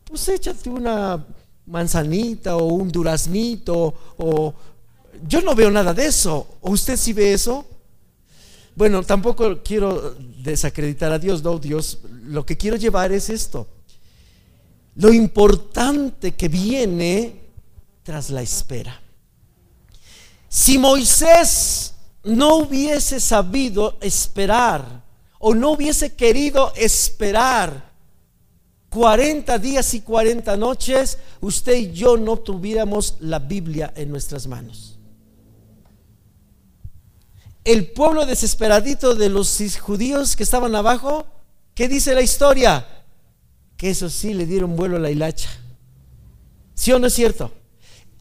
pues 0.04 0.28
échate 0.28 0.68
una 0.70 1.24
manzanita 1.66 2.56
o 2.56 2.64
un 2.64 2.90
duraznito 2.90 3.94
o 4.16 4.54
yo 5.28 5.40
no 5.42 5.54
veo 5.54 5.70
nada 5.70 5.92
de 5.94 6.06
eso. 6.06 6.58
¿O 6.62 6.70
usted 6.70 6.96
sí 6.96 7.12
ve 7.12 7.32
eso? 7.32 7.66
Bueno, 8.74 9.02
tampoco 9.02 9.62
quiero 9.62 10.14
desacreditar 10.42 11.12
a 11.12 11.18
Dios, 11.18 11.42
no, 11.42 11.58
Dios, 11.58 12.00
lo 12.24 12.44
que 12.44 12.56
quiero 12.56 12.76
llevar 12.76 13.12
es 13.12 13.30
esto. 13.30 13.68
Lo 14.96 15.12
importante 15.12 16.34
que 16.34 16.48
viene 16.48 17.40
tras 18.02 18.30
la 18.30 18.42
espera. 18.42 19.00
Si 20.48 20.78
Moisés 20.78 21.94
no 22.24 22.56
hubiese 22.56 23.20
sabido 23.20 23.98
esperar 24.00 25.04
o 25.38 25.54
no 25.54 25.72
hubiese 25.72 26.14
querido 26.14 26.72
esperar 26.76 27.92
40 28.90 29.58
días 29.58 29.92
y 29.94 30.00
40 30.00 30.56
noches, 30.56 31.18
usted 31.40 31.76
y 31.76 31.92
yo 31.92 32.16
no 32.16 32.38
tuviéramos 32.38 33.16
la 33.20 33.38
Biblia 33.38 33.92
en 33.94 34.10
nuestras 34.10 34.46
manos 34.46 34.96
el 37.66 37.88
pueblo 37.88 38.26
desesperadito 38.26 39.16
de 39.16 39.28
los 39.28 39.60
judíos 39.80 40.36
que 40.36 40.44
estaban 40.44 40.76
abajo, 40.76 41.26
¿qué 41.74 41.88
dice 41.88 42.14
la 42.14 42.22
historia? 42.22 42.95
Que 43.76 43.90
eso 43.90 44.08
sí 44.08 44.34
le 44.34 44.46
dieron 44.46 44.76
vuelo 44.76 44.96
a 44.96 45.00
la 45.00 45.10
hilacha. 45.10 45.50
¿Sí 46.74 46.92
o 46.92 46.98
no 46.98 47.06
es 47.06 47.14
cierto? 47.14 47.52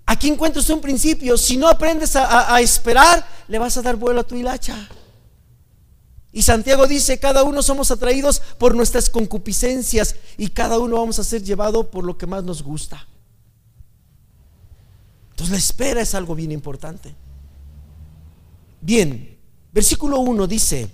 Aquí 0.06 0.28
encuentras 0.28 0.70
un 0.70 0.82
principio. 0.82 1.38
Si 1.38 1.58
no 1.58 1.68
aprendes 1.68 2.16
a, 2.16 2.60
esperar, 2.62 3.28
le 3.48 3.60
vas 3.60 3.76
a 3.78 3.82
dar 3.82 3.96
vuelo 3.96 4.22
a 4.22 4.24
tu 4.24 4.36
hilacha. 4.36 4.90
Y 6.32 6.42
Santiago 6.42 6.86
dice, 6.86 7.18
cada 7.18 7.44
uno 7.44 7.62
somos 7.62 7.92
atraídos 7.92 8.42
por 8.58 8.76
nuestras 8.76 9.10
concupiscencias 9.10 10.16
y 10.38 10.50
cada 10.50 10.80
uno 10.80 10.98
vamos 10.98 11.18
a 11.20 11.24
ser 11.24 11.42
llevado 11.44 11.90
por 11.90 12.04
lo 12.04 12.18
que 12.18 12.28
más 12.28 12.44
nos 12.44 12.62
gusta. 12.62 13.08
Entonces 15.32 15.52
la 15.52 15.58
espera 15.58 16.02
es 16.02 16.14
algo 16.14 16.36
bien 16.36 16.52
importante. 16.52 17.16
Bien, 18.82 19.36
Versículo 19.76 20.20
1 20.20 20.48
dice, 20.48 20.90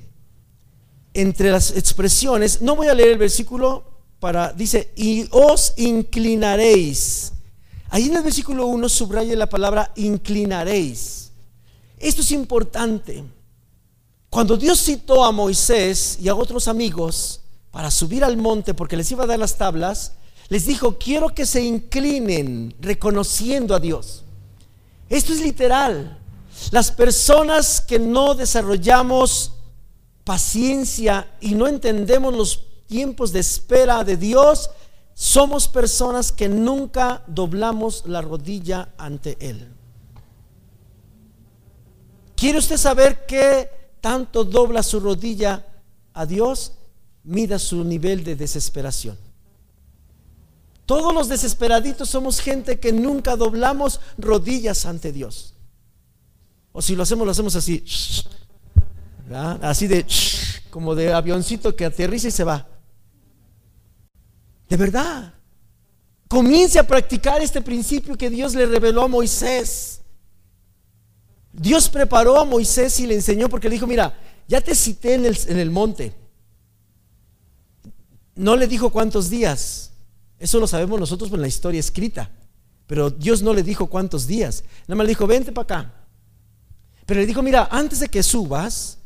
entre 1.13 1.51
las 1.51 1.77
expresiones, 1.77 2.63
no 2.63 2.75
voy 2.75 2.87
a 2.87 2.95
leer 2.95 3.09
el 3.09 3.19
versículo 3.19 3.90
para, 4.21 4.53
dice, 4.53 4.93
y 4.95 5.27
os 5.31 5.73
inclinaréis. 5.77 7.33
Ahí 7.89 8.05
en 8.05 8.15
el 8.15 8.23
versículo 8.23 8.67
1 8.67 8.87
subraya 8.87 9.35
la 9.35 9.49
palabra 9.49 9.91
inclinaréis. 9.95 11.31
Esto 11.97 12.21
es 12.21 12.31
importante. 12.31 13.23
Cuando 14.29 14.55
Dios 14.55 14.79
citó 14.79 15.25
a 15.25 15.31
Moisés 15.31 16.19
y 16.21 16.29
a 16.29 16.35
otros 16.35 16.67
amigos 16.67 17.41
para 17.71 17.89
subir 17.89 18.23
al 18.23 18.37
monte 18.37 18.75
porque 18.75 18.95
les 18.95 19.11
iba 19.11 19.23
a 19.23 19.27
dar 19.27 19.39
las 19.39 19.57
tablas, 19.57 20.13
les 20.49 20.67
dijo, 20.67 20.99
quiero 20.99 21.29
que 21.29 21.47
se 21.47 21.63
inclinen 21.63 22.75
reconociendo 22.79 23.73
a 23.73 23.79
Dios. 23.79 24.23
Esto 25.09 25.33
es 25.33 25.41
literal. 25.41 26.19
Las 26.69 26.91
personas 26.91 27.81
que 27.81 27.97
no 27.97 28.35
desarrollamos 28.35 29.53
paciencia 30.23 31.27
y 31.41 31.55
no 31.55 31.67
entendemos 31.67 32.35
los 32.35 32.70
tiempos 32.91 33.31
de 33.31 33.39
espera 33.39 34.03
de 34.03 34.17
Dios, 34.17 34.69
somos 35.13 35.69
personas 35.69 36.29
que 36.33 36.49
nunca 36.49 37.23
doblamos 37.25 38.03
la 38.05 38.21
rodilla 38.21 38.89
ante 38.97 39.37
Él. 39.39 39.69
¿Quiere 42.35 42.59
usted 42.59 42.75
saber 42.75 43.25
qué 43.25 43.69
tanto 44.01 44.43
dobla 44.43 44.83
su 44.83 44.99
rodilla 44.99 45.65
a 46.13 46.25
Dios? 46.25 46.73
Mida 47.23 47.59
su 47.59 47.81
nivel 47.85 48.25
de 48.25 48.35
desesperación. 48.35 49.17
Todos 50.85 51.13
los 51.13 51.29
desesperaditos 51.29 52.09
somos 52.09 52.41
gente 52.41 52.77
que 52.77 52.91
nunca 52.91 53.37
doblamos 53.37 54.01
rodillas 54.17 54.85
ante 54.85 55.13
Dios. 55.13 55.53
O 56.73 56.81
si 56.81 56.95
lo 56.95 57.03
hacemos, 57.03 57.25
lo 57.25 57.31
hacemos 57.31 57.55
así. 57.55 57.85
Así 59.61 59.87
de 59.87 60.05
como 60.69 60.93
de 60.93 61.13
avioncito 61.13 61.73
que 61.73 61.85
aterriza 61.85 62.27
y 62.27 62.31
se 62.31 62.43
va. 62.43 62.67
De 64.71 64.77
verdad. 64.77 65.33
Comience 66.29 66.79
a 66.79 66.87
practicar 66.87 67.41
este 67.41 67.61
principio 67.61 68.17
que 68.17 68.29
Dios 68.29 68.55
le 68.55 68.65
reveló 68.65 69.03
a 69.03 69.07
Moisés. 69.09 69.99
Dios 71.51 71.89
preparó 71.89 72.39
a 72.39 72.45
Moisés 72.45 72.97
y 73.01 73.05
le 73.05 73.15
enseñó 73.15 73.49
porque 73.49 73.67
le 73.67 73.73
dijo, 73.73 73.85
mira, 73.85 74.17
ya 74.47 74.61
te 74.61 74.73
cité 74.73 75.15
en 75.15 75.59
el, 75.59 75.71
monte. 75.71 76.13
No 78.33 78.55
le 78.55 78.65
dijo 78.65 78.91
cuántos 78.91 79.29
días. 79.29 79.91
Eso 80.39 80.57
lo 80.61 80.67
sabemos 80.67 80.97
nosotros 80.97 81.29
por 81.29 81.39
la 81.39 81.49
historia 81.49 81.81
escrita. 81.81 82.31
Pero 82.87 83.09
Dios 83.09 83.41
no 83.41 83.53
le 83.53 83.63
dijo 83.63 83.87
cuántos 83.87 84.25
días. 84.25 84.63
Nada 84.87 84.95
más 84.95 85.03
le 85.03 85.09
dijo, 85.09 85.27
vente 85.27 85.51
para 85.51 85.63
acá. 85.63 85.93
Pero 87.05 87.19
le 87.19 87.25
dijo, 87.25 87.41
mira, 87.41 87.67
antes 87.69 87.99
de 87.99 88.07
que 88.07 88.23
subas, 88.23 88.99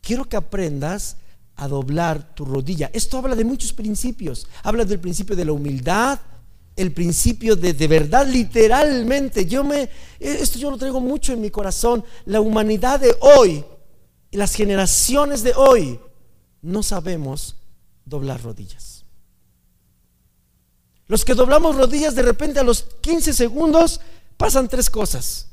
quiero 0.00 0.26
que 0.26 0.38
aprendas 0.38 1.18
a 1.60 1.68
doblar 1.68 2.34
tu 2.34 2.44
rodilla. 2.44 2.90
Esto 2.92 3.18
habla 3.18 3.36
de 3.36 3.44
muchos 3.44 3.72
principios. 3.72 4.46
Habla 4.62 4.84
del 4.84 4.98
principio 4.98 5.36
de 5.36 5.44
la 5.44 5.52
humildad, 5.52 6.18
el 6.76 6.92
principio 6.92 7.54
de 7.56 7.72
de 7.72 7.88
verdad, 7.88 8.26
literalmente. 8.26 9.46
Yo 9.46 9.62
me, 9.64 9.88
esto 10.18 10.58
yo 10.58 10.70
lo 10.70 10.76
traigo 10.76 11.00
mucho 11.00 11.32
en 11.32 11.40
mi 11.40 11.50
corazón. 11.50 12.04
La 12.24 12.40
humanidad 12.40 13.00
de 13.00 13.16
hoy 13.20 13.64
las 14.32 14.54
generaciones 14.54 15.42
de 15.42 15.54
hoy 15.54 16.00
no 16.62 16.82
sabemos 16.82 17.56
doblar 18.04 18.42
rodillas. 18.42 19.04
Los 21.06 21.24
que 21.24 21.34
doblamos 21.34 21.76
rodillas 21.76 22.14
de 22.14 22.22
repente 22.22 22.60
a 22.60 22.64
los 22.64 22.82
15 23.00 23.32
segundos 23.32 24.00
pasan 24.36 24.68
tres 24.68 24.88
cosas. 24.88 25.48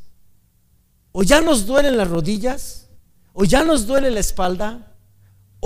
O 1.11 1.23
ya 1.23 1.41
nos 1.41 1.65
duelen 1.65 1.97
las 1.97 2.07
rodillas, 2.07 2.89
o 3.33 3.43
ya 3.43 3.63
nos 3.63 3.87
duele 3.87 4.11
la 4.11 4.19
espalda, 4.19 4.86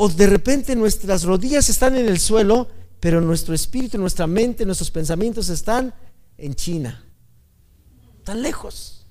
o 0.03 0.09
de 0.09 0.25
repente 0.25 0.75
nuestras 0.75 1.25
rodillas 1.25 1.69
están 1.69 1.95
en 1.95 2.07
el 2.07 2.19
suelo, 2.19 2.67
pero 2.99 3.21
nuestro 3.21 3.53
espíritu, 3.53 3.99
nuestra 3.99 4.25
mente, 4.25 4.65
nuestros 4.65 4.89
pensamientos 4.89 5.47
están 5.49 5.93
en 6.39 6.55
China, 6.55 7.05
tan 8.23 8.41
lejos. 8.41 9.05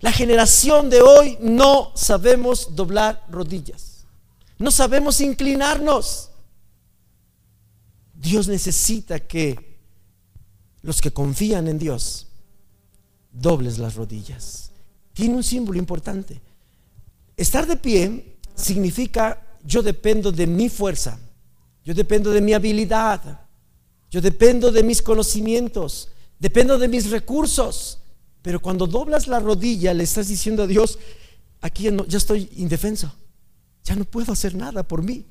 La 0.00 0.12
generación 0.12 0.88
de 0.88 1.02
hoy 1.02 1.36
no 1.42 1.92
sabemos 1.94 2.74
doblar 2.74 3.22
rodillas, 3.28 4.06
no 4.58 4.70
sabemos 4.70 5.20
inclinarnos. 5.20 6.30
Dios 8.14 8.48
necesita 8.48 9.20
que 9.20 9.78
los 10.80 11.02
que 11.02 11.10
confían 11.10 11.68
en 11.68 11.78
Dios 11.78 12.28
dobles 13.30 13.76
las 13.76 13.94
rodillas. 13.94 14.70
Tiene 15.12 15.34
un 15.34 15.44
símbolo 15.44 15.78
importante. 15.78 16.40
Estar 17.36 17.66
de 17.66 17.76
pie 17.76 18.35
significa 18.56 19.40
yo 19.62 19.82
dependo 19.82 20.32
de 20.32 20.46
mi 20.46 20.68
fuerza, 20.68 21.18
yo 21.84 21.94
dependo 21.94 22.30
de 22.30 22.40
mi 22.40 22.54
habilidad, 22.54 23.46
yo 24.10 24.20
dependo 24.20 24.72
de 24.72 24.82
mis 24.82 25.02
conocimientos, 25.02 26.08
dependo 26.38 26.78
de 26.78 26.88
mis 26.88 27.10
recursos. 27.10 28.00
Pero 28.42 28.60
cuando 28.60 28.86
doblas 28.86 29.26
la 29.26 29.40
rodilla 29.40 29.92
le 29.92 30.04
estás 30.04 30.28
diciendo 30.28 30.62
a 30.62 30.66
Dios, 30.66 30.98
aquí 31.60 31.84
ya, 31.84 32.18
estoy 32.18 32.48
indefenso, 32.56 33.12
ya 33.84 33.94
no 33.94 34.04
puedo 34.04 34.32
hacer 34.32 34.54
nada 34.54 34.82
por 34.82 35.02
mí. 35.02 35.26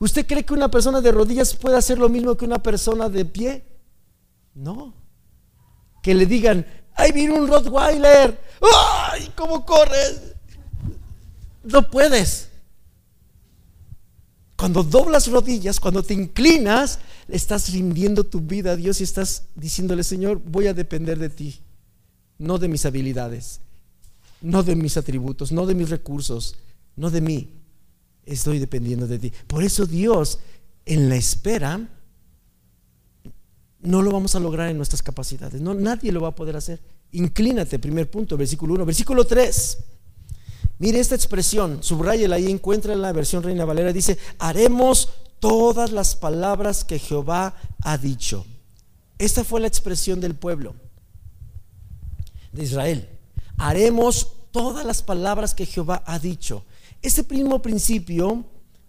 ¿Usted 0.00 0.26
cree 0.26 0.44
que 0.44 0.54
una 0.54 0.70
persona 0.70 1.00
de 1.00 1.10
rodillas 1.10 1.54
puede 1.54 1.76
hacer 1.76 1.98
lo 1.98 2.08
mismo 2.08 2.36
que 2.36 2.44
una 2.44 2.62
persona 2.62 3.08
de 3.08 3.24
pie? 3.24 3.64
No. 4.54 4.94
Que 6.02 6.14
le 6.14 6.26
digan, 6.26 6.64
¡ay, 6.94 7.10
viene 7.12 7.34
un 7.34 7.48
Rottweiler! 7.48 8.40
¡Ay, 9.10 9.32
cómo 9.36 9.64
corres! 9.64 10.27
No 11.72 11.90
puedes. 11.90 12.48
Cuando 14.56 14.82
doblas 14.82 15.28
rodillas, 15.28 15.78
cuando 15.78 16.02
te 16.02 16.14
inclinas, 16.14 16.98
estás 17.28 17.70
rindiendo 17.72 18.24
tu 18.24 18.40
vida 18.40 18.72
a 18.72 18.76
Dios 18.76 19.00
y 19.00 19.04
estás 19.04 19.44
diciéndole, 19.54 20.02
Señor, 20.02 20.40
voy 20.44 20.66
a 20.66 20.74
depender 20.74 21.18
de 21.18 21.28
ti, 21.28 21.60
no 22.38 22.58
de 22.58 22.68
mis 22.68 22.84
habilidades, 22.84 23.60
no 24.40 24.62
de 24.62 24.74
mis 24.74 24.96
atributos, 24.96 25.52
no 25.52 25.66
de 25.66 25.74
mis 25.74 25.90
recursos, 25.90 26.56
no 26.96 27.10
de 27.10 27.20
mí 27.20 27.52
estoy 28.24 28.58
dependiendo 28.58 29.06
de 29.06 29.18
ti. 29.18 29.32
Por 29.46 29.62
eso 29.62 29.86
Dios 29.86 30.40
en 30.86 31.08
la 31.08 31.16
espera 31.16 31.88
no 33.80 34.02
lo 34.02 34.10
vamos 34.10 34.34
a 34.34 34.40
lograr 34.40 34.70
en 34.70 34.76
nuestras 34.76 35.02
capacidades. 35.02 35.60
No, 35.60 35.74
nadie 35.74 36.10
lo 36.10 36.22
va 36.22 36.28
a 36.28 36.34
poder 36.34 36.56
hacer. 36.56 36.80
Inclínate, 37.12 37.78
primer 37.78 38.10
punto, 38.10 38.36
versículo 38.36 38.74
1. 38.74 38.84
Versículo 38.86 39.24
3. 39.24 39.78
Mire 40.78 41.00
esta 41.00 41.14
expresión, 41.14 41.82
subrayela 41.82 42.36
ahí, 42.36 42.50
encuentra 42.50 42.92
en 42.92 43.02
la 43.02 43.12
versión 43.12 43.42
Reina 43.42 43.64
Valera, 43.64 43.92
dice, 43.92 44.16
haremos 44.38 45.08
todas 45.40 45.90
las 45.90 46.14
palabras 46.14 46.84
que 46.84 46.98
Jehová 46.98 47.54
ha 47.82 47.98
dicho. 47.98 48.46
Esta 49.18 49.42
fue 49.42 49.60
la 49.60 49.66
expresión 49.66 50.20
del 50.20 50.36
pueblo 50.36 50.74
de 52.52 52.62
Israel. 52.62 53.08
Haremos 53.56 54.32
todas 54.52 54.86
las 54.86 55.02
palabras 55.02 55.54
que 55.54 55.66
Jehová 55.66 56.02
ha 56.06 56.18
dicho. 56.18 56.64
Este 57.02 57.24
mismo 57.34 57.60
principio 57.60 58.44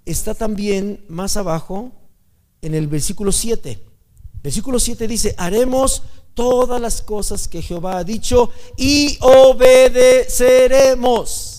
está 0.06 0.36
también 0.36 1.04
más 1.08 1.38
abajo 1.38 1.91
en 2.62 2.75
el 2.75 2.88
versículo 2.88 3.32
7. 3.32 3.84
Versículo 4.43 4.80
7 4.80 5.08
dice, 5.08 5.34
haremos 5.38 6.04
todas 6.34 6.80
las 6.80 7.02
cosas 7.02 7.47
que 7.47 7.62
Jehová 7.62 7.97
ha 7.97 8.04
dicho 8.04 8.52
y 8.78 9.17
obedeceremos. 9.21 11.59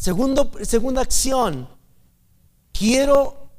Segunda 0.00 1.02
acción, 1.02 1.68
quiero 2.72 3.50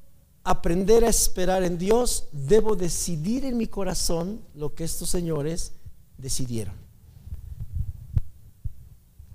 aprender 0.43 1.05
a 1.05 1.09
esperar 1.09 1.61
en 1.61 1.77
Dios, 1.77 2.29
debo 2.31 2.75
decidir 2.75 3.45
en 3.45 3.57
mi 3.57 3.67
corazón 3.67 4.41
lo 4.55 4.73
que 4.73 4.83
estos 4.83 5.07
señores 5.07 5.73
decidieron. 6.17 6.73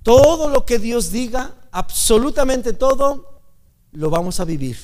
Todo 0.03 0.49
lo 0.49 0.66
que 0.66 0.81
Dios 0.81 1.12
diga, 1.12 1.55
absolutamente 1.71 2.73
todo, 2.73 3.40
lo 3.92 4.11
vamos 4.11 4.40
a 4.40 4.45
vivir, 4.45 4.77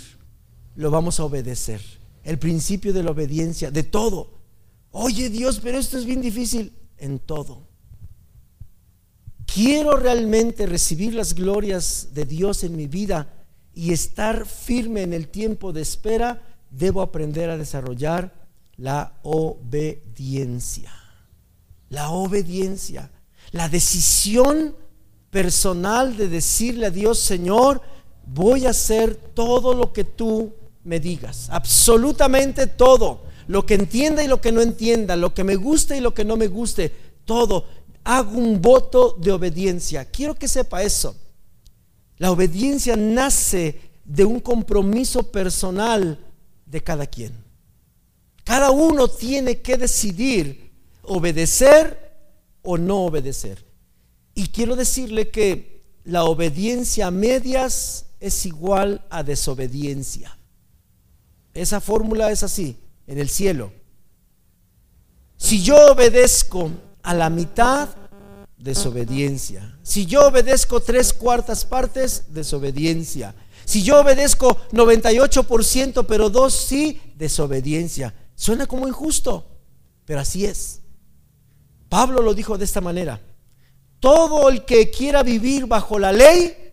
lo 0.76 0.92
vamos 0.92 1.18
a 1.18 1.24
obedecer. 1.24 1.80
El 2.22 2.38
principio 2.38 2.92
de 2.92 3.02
la 3.02 3.11
obediencia, 3.11 3.72
de 3.72 3.82
todo. 3.82 4.30
Oye 4.92 5.28
Dios, 5.28 5.58
pero 5.61 5.76
esto 5.76 5.98
es 5.98 6.04
bien 6.04 6.20
difícil 6.20 6.72
en 6.98 7.18
todo. 7.18 7.71
Quiero 9.54 9.96
realmente 9.96 10.64
recibir 10.66 11.14
las 11.14 11.34
glorias 11.34 12.08
de 12.14 12.24
Dios 12.24 12.64
en 12.64 12.74
mi 12.74 12.86
vida 12.86 13.28
y 13.74 13.92
estar 13.92 14.46
firme 14.46 15.02
en 15.02 15.12
el 15.12 15.28
tiempo 15.28 15.72
de 15.72 15.82
espera, 15.82 16.40
debo 16.70 17.02
aprender 17.02 17.50
a 17.50 17.58
desarrollar 17.58 18.32
la 18.76 19.12
obediencia. 19.22 20.90
La 21.90 22.10
obediencia, 22.10 23.10
la 23.50 23.68
decisión 23.68 24.74
personal 25.30 26.16
de 26.16 26.28
decirle 26.28 26.86
a 26.86 26.90
Dios, 26.90 27.18
Señor, 27.18 27.82
voy 28.24 28.64
a 28.64 28.70
hacer 28.70 29.14
todo 29.14 29.74
lo 29.74 29.92
que 29.92 30.04
tú 30.04 30.54
me 30.84 30.98
digas, 30.98 31.48
absolutamente 31.50 32.66
todo, 32.66 33.24
lo 33.46 33.66
que 33.66 33.74
entienda 33.74 34.24
y 34.24 34.28
lo 34.28 34.40
que 34.40 34.52
no 34.52 34.62
entienda, 34.62 35.16
lo 35.16 35.34
que 35.34 35.44
me 35.44 35.56
guste 35.56 35.98
y 35.98 36.00
lo 36.00 36.14
que 36.14 36.24
no 36.24 36.36
me 36.36 36.48
guste, 36.48 36.90
todo. 37.24 37.66
Hago 38.04 38.38
un 38.38 38.60
voto 38.60 39.16
de 39.20 39.32
obediencia. 39.32 40.04
Quiero 40.04 40.34
que 40.34 40.48
sepa 40.48 40.82
eso. 40.82 41.16
La 42.18 42.30
obediencia 42.30 42.96
nace 42.96 43.80
de 44.04 44.24
un 44.24 44.40
compromiso 44.40 45.30
personal 45.30 46.18
de 46.66 46.82
cada 46.82 47.06
quien. 47.06 47.32
Cada 48.44 48.70
uno 48.70 49.08
tiene 49.08 49.60
que 49.60 49.76
decidir 49.76 50.72
obedecer 51.02 52.12
o 52.62 52.76
no 52.78 53.04
obedecer. 53.04 53.64
Y 54.34 54.48
quiero 54.48 54.76
decirle 54.76 55.30
que 55.30 55.82
la 56.04 56.24
obediencia 56.24 57.08
a 57.08 57.10
medias 57.10 58.06
es 58.18 58.46
igual 58.46 59.04
a 59.10 59.22
desobediencia. 59.22 60.36
Esa 61.54 61.80
fórmula 61.80 62.30
es 62.30 62.42
así, 62.42 62.78
en 63.06 63.18
el 63.18 63.28
cielo. 63.28 63.72
Si 65.36 65.62
yo 65.62 65.92
obedezco 65.92 66.70
a 67.02 67.14
la 67.14 67.30
mitad, 67.30 67.88
desobediencia. 68.56 69.78
Si 69.82 70.06
yo 70.06 70.28
obedezco 70.28 70.80
tres 70.80 71.12
cuartas 71.12 71.64
partes, 71.64 72.24
desobediencia. 72.28 73.34
Si 73.64 73.82
yo 73.82 74.00
obedezco 74.00 74.56
98%, 74.72 76.06
pero 76.06 76.30
dos 76.30 76.54
sí, 76.54 77.00
desobediencia. 77.16 78.14
Suena 78.34 78.66
como 78.66 78.88
injusto, 78.88 79.46
pero 80.04 80.20
así 80.20 80.44
es. 80.44 80.80
Pablo 81.88 82.22
lo 82.22 82.34
dijo 82.34 82.56
de 82.56 82.64
esta 82.64 82.80
manera 82.80 83.20
todo 84.02 84.48
el 84.48 84.64
que 84.64 84.90
quiera 84.90 85.22
vivir 85.22 85.66
bajo 85.66 85.96
la 85.96 86.10
ley, 86.10 86.72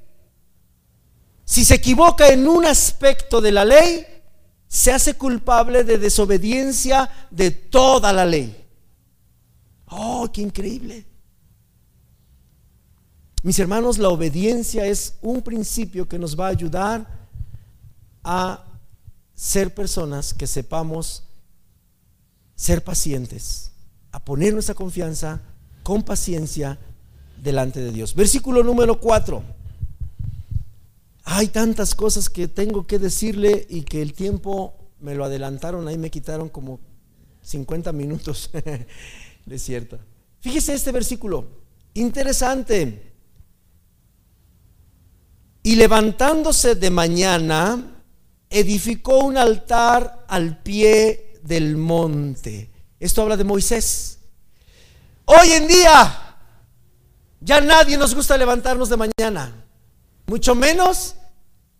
si 1.45 1.63
se 1.63 1.75
equivoca 1.75 2.27
en 2.29 2.47
un 2.47 2.65
aspecto 2.65 3.39
de 3.39 3.51
la 3.51 3.63
ley, 3.63 4.03
se 4.67 4.91
hace 4.91 5.13
culpable 5.13 5.83
de 5.83 5.99
desobediencia 5.99 7.07
de 7.29 7.51
toda 7.51 8.11
la 8.13 8.25
ley. 8.25 8.58
Oh, 9.89 10.29
qué 10.31 10.41
increíble. 10.41 11.05
Mis 13.41 13.57
hermanos, 13.59 13.97
la 13.97 14.09
obediencia 14.09 14.85
es 14.85 15.15
un 15.21 15.41
principio 15.41 16.07
que 16.07 16.19
nos 16.19 16.37
va 16.37 16.47
a 16.47 16.51
ayudar 16.51 17.07
a 18.23 18.65
ser 19.33 19.73
personas 19.73 20.33
que 20.33 20.45
sepamos 20.45 21.23
ser 22.55 22.83
pacientes, 22.83 23.71
a 24.11 24.19
poner 24.19 24.53
nuestra 24.53 24.75
confianza 24.75 25.41
con 25.81 26.03
paciencia 26.03 26.77
delante 27.41 27.79
de 27.79 27.93
Dios. 27.93 28.13
Versículo 28.13 28.63
número 28.63 28.99
4. 28.99 29.41
Hay 31.23 31.47
tantas 31.47 31.95
cosas 31.95 32.29
que 32.29 32.49
tengo 32.49 32.85
que 32.85 32.99
decirle 32.99 33.65
y 33.69 33.83
que 33.83 34.01
el 34.01 34.13
tiempo 34.13 34.73
me 34.99 35.15
lo 35.15 35.23
adelantaron, 35.23 35.87
ahí 35.87 35.97
me 35.97 36.09
quitaron 36.09 36.49
como 36.49 36.81
50 37.43 37.93
minutos. 37.93 38.49
es 39.55 39.63
cierto. 39.63 39.99
Fíjese 40.39 40.73
este 40.73 40.91
versículo, 40.91 41.47
interesante. 41.93 43.13
Y 45.63 45.75
levantándose 45.75 46.75
de 46.75 46.89
mañana, 46.89 48.03
edificó 48.49 49.19
un 49.19 49.37
altar 49.37 50.25
al 50.27 50.61
pie 50.61 51.39
del 51.43 51.77
monte. 51.77 52.69
Esto 52.99 53.21
habla 53.21 53.37
de 53.37 53.43
Moisés. 53.43 54.19
Hoy 55.25 55.51
en 55.51 55.67
día, 55.67 56.37
ya 57.39 57.61
nadie 57.61 57.97
nos 57.97 58.15
gusta 58.15 58.37
levantarnos 58.37 58.89
de 58.89 58.97
mañana. 58.97 59.65
mucho 60.25 60.53
menos 60.53 61.15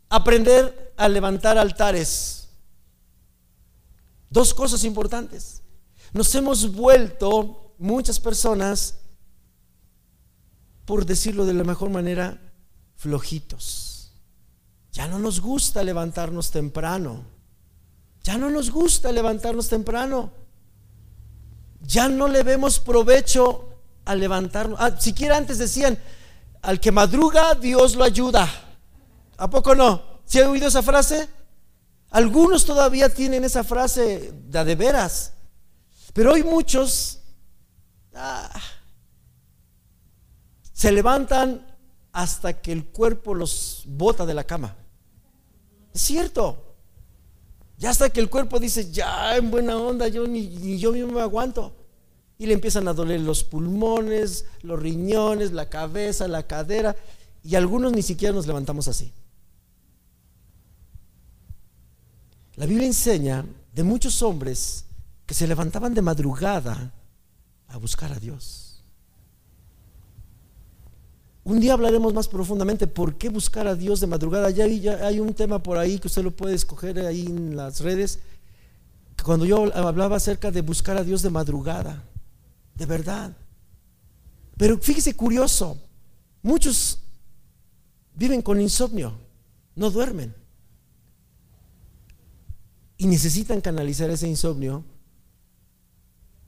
aprender 0.09 0.93
a 0.97 1.07
levantar 1.07 1.57
altares. 1.57 2.49
Dos 4.29 4.53
cosas 4.53 4.83
importantes. 4.83 5.61
Nos 6.13 6.33
hemos 6.35 6.73
vuelto 6.73 7.75
muchas 7.77 8.19
personas, 8.19 8.95
por 10.85 11.05
decirlo 11.05 11.45
de 11.45 11.53
la 11.53 11.63
mejor 11.63 11.89
manera, 11.89 12.39
flojitos. 12.95 14.11
Ya 14.91 15.07
no 15.07 15.19
nos 15.19 15.39
gusta 15.39 15.83
levantarnos 15.83 16.51
temprano. 16.51 17.23
Ya 18.23 18.37
no 18.37 18.49
nos 18.49 18.69
gusta 18.71 19.11
levantarnos 19.11 19.69
temprano. 19.69 20.31
Ya 21.81 22.09
no 22.09 22.27
le 22.27 22.43
vemos 22.43 22.79
provecho 22.79 23.69
a 24.05 24.15
levantarnos. 24.15 24.79
Ah, 24.81 24.99
siquiera 24.99 25.37
antes 25.37 25.57
decían, 25.57 25.97
al 26.61 26.79
que 26.79 26.91
madruga, 26.91 27.55
Dios 27.55 27.95
lo 27.95 28.03
ayuda. 28.03 28.49
¿A 29.37 29.49
poco 29.49 29.75
no? 29.75 30.03
¿Se 30.25 30.43
ha 30.43 30.49
oído 30.49 30.67
esa 30.67 30.83
frase? 30.83 31.29
Algunos 32.09 32.65
todavía 32.65 33.13
tienen 33.13 33.43
esa 33.43 33.63
frase 33.63 34.33
de, 34.33 34.65
de 34.65 34.75
veras. 34.75 35.33
Pero 36.19 36.33
hoy 36.33 36.43
muchos 36.43 37.19
ah, 38.13 38.61
se 40.73 40.91
levantan 40.91 41.65
hasta 42.11 42.61
que 42.61 42.73
el 42.73 42.87
cuerpo 42.87 43.33
los 43.33 43.83
bota 43.87 44.25
de 44.25 44.33
la 44.33 44.43
cama. 44.43 44.75
Es 45.93 46.01
cierto. 46.01 46.75
Ya 47.77 47.91
hasta 47.91 48.09
que 48.09 48.19
el 48.19 48.29
cuerpo 48.29 48.59
dice, 48.59 48.91
ya 48.91 49.37
en 49.37 49.49
buena 49.49 49.77
onda, 49.77 50.09
yo 50.09 50.27
ni, 50.27 50.77
yo 50.77 50.91
mismo 50.91 51.13
me 51.13 51.21
aguanto. 51.21 51.73
Y 52.37 52.47
le 52.47 52.53
empiezan 52.53 52.89
a 52.89 52.93
doler 52.93 53.21
los 53.21 53.45
pulmones, 53.45 54.43
los 54.61 54.77
riñones, 54.77 55.53
la 55.53 55.69
cabeza, 55.69 56.27
la 56.27 56.45
cadera. 56.45 56.97
Y 57.45 57.55
algunos 57.55 57.93
ni 57.93 58.01
siquiera 58.01 58.35
nos 58.35 58.45
levantamos 58.45 58.89
así. 58.89 59.13
La 62.57 62.65
Biblia 62.65 62.87
enseña 62.87 63.45
de 63.73 63.83
muchos 63.83 64.21
hombres 64.21 64.83
que 65.29 65.35
se 65.35 65.45
levantaban 65.45 65.93
de 65.93 66.01
madrugada 66.01 66.91
a 67.67 67.77
buscar 67.77 68.11
a 68.11 68.19
Dios. 68.19 68.83
Un 71.43 71.59
día 71.59 71.73
hablaremos 71.73 72.15
más 72.15 72.27
profundamente 72.27 72.87
por 72.87 73.15
qué 73.15 73.29
buscar 73.29 73.67
a 73.67 73.75
Dios 73.75 73.99
de 73.99 74.07
madrugada. 74.07 74.49
Ya 74.49 74.63
hay, 74.63 74.87
hay 74.87 75.19
un 75.19 75.35
tema 75.35 75.61
por 75.61 75.77
ahí 75.77 75.99
que 75.99 76.07
usted 76.07 76.23
lo 76.23 76.35
puede 76.35 76.55
escoger 76.55 76.97
ahí 76.97 77.27
en 77.27 77.55
las 77.55 77.81
redes. 77.81 78.17
Cuando 79.23 79.45
yo 79.45 79.71
hablaba 79.75 80.15
acerca 80.15 80.49
de 80.49 80.61
buscar 80.61 80.97
a 80.97 81.03
Dios 81.03 81.21
de 81.21 81.29
madrugada, 81.29 82.03
de 82.73 82.87
verdad. 82.87 83.37
Pero 84.57 84.79
fíjese 84.79 85.15
curioso, 85.15 85.77
muchos 86.41 87.03
viven 88.15 88.41
con 88.41 88.59
insomnio, 88.59 89.13
no 89.75 89.91
duermen. 89.91 90.33
Y 92.97 93.05
necesitan 93.05 93.61
canalizar 93.61 94.09
ese 94.09 94.27
insomnio 94.27 94.83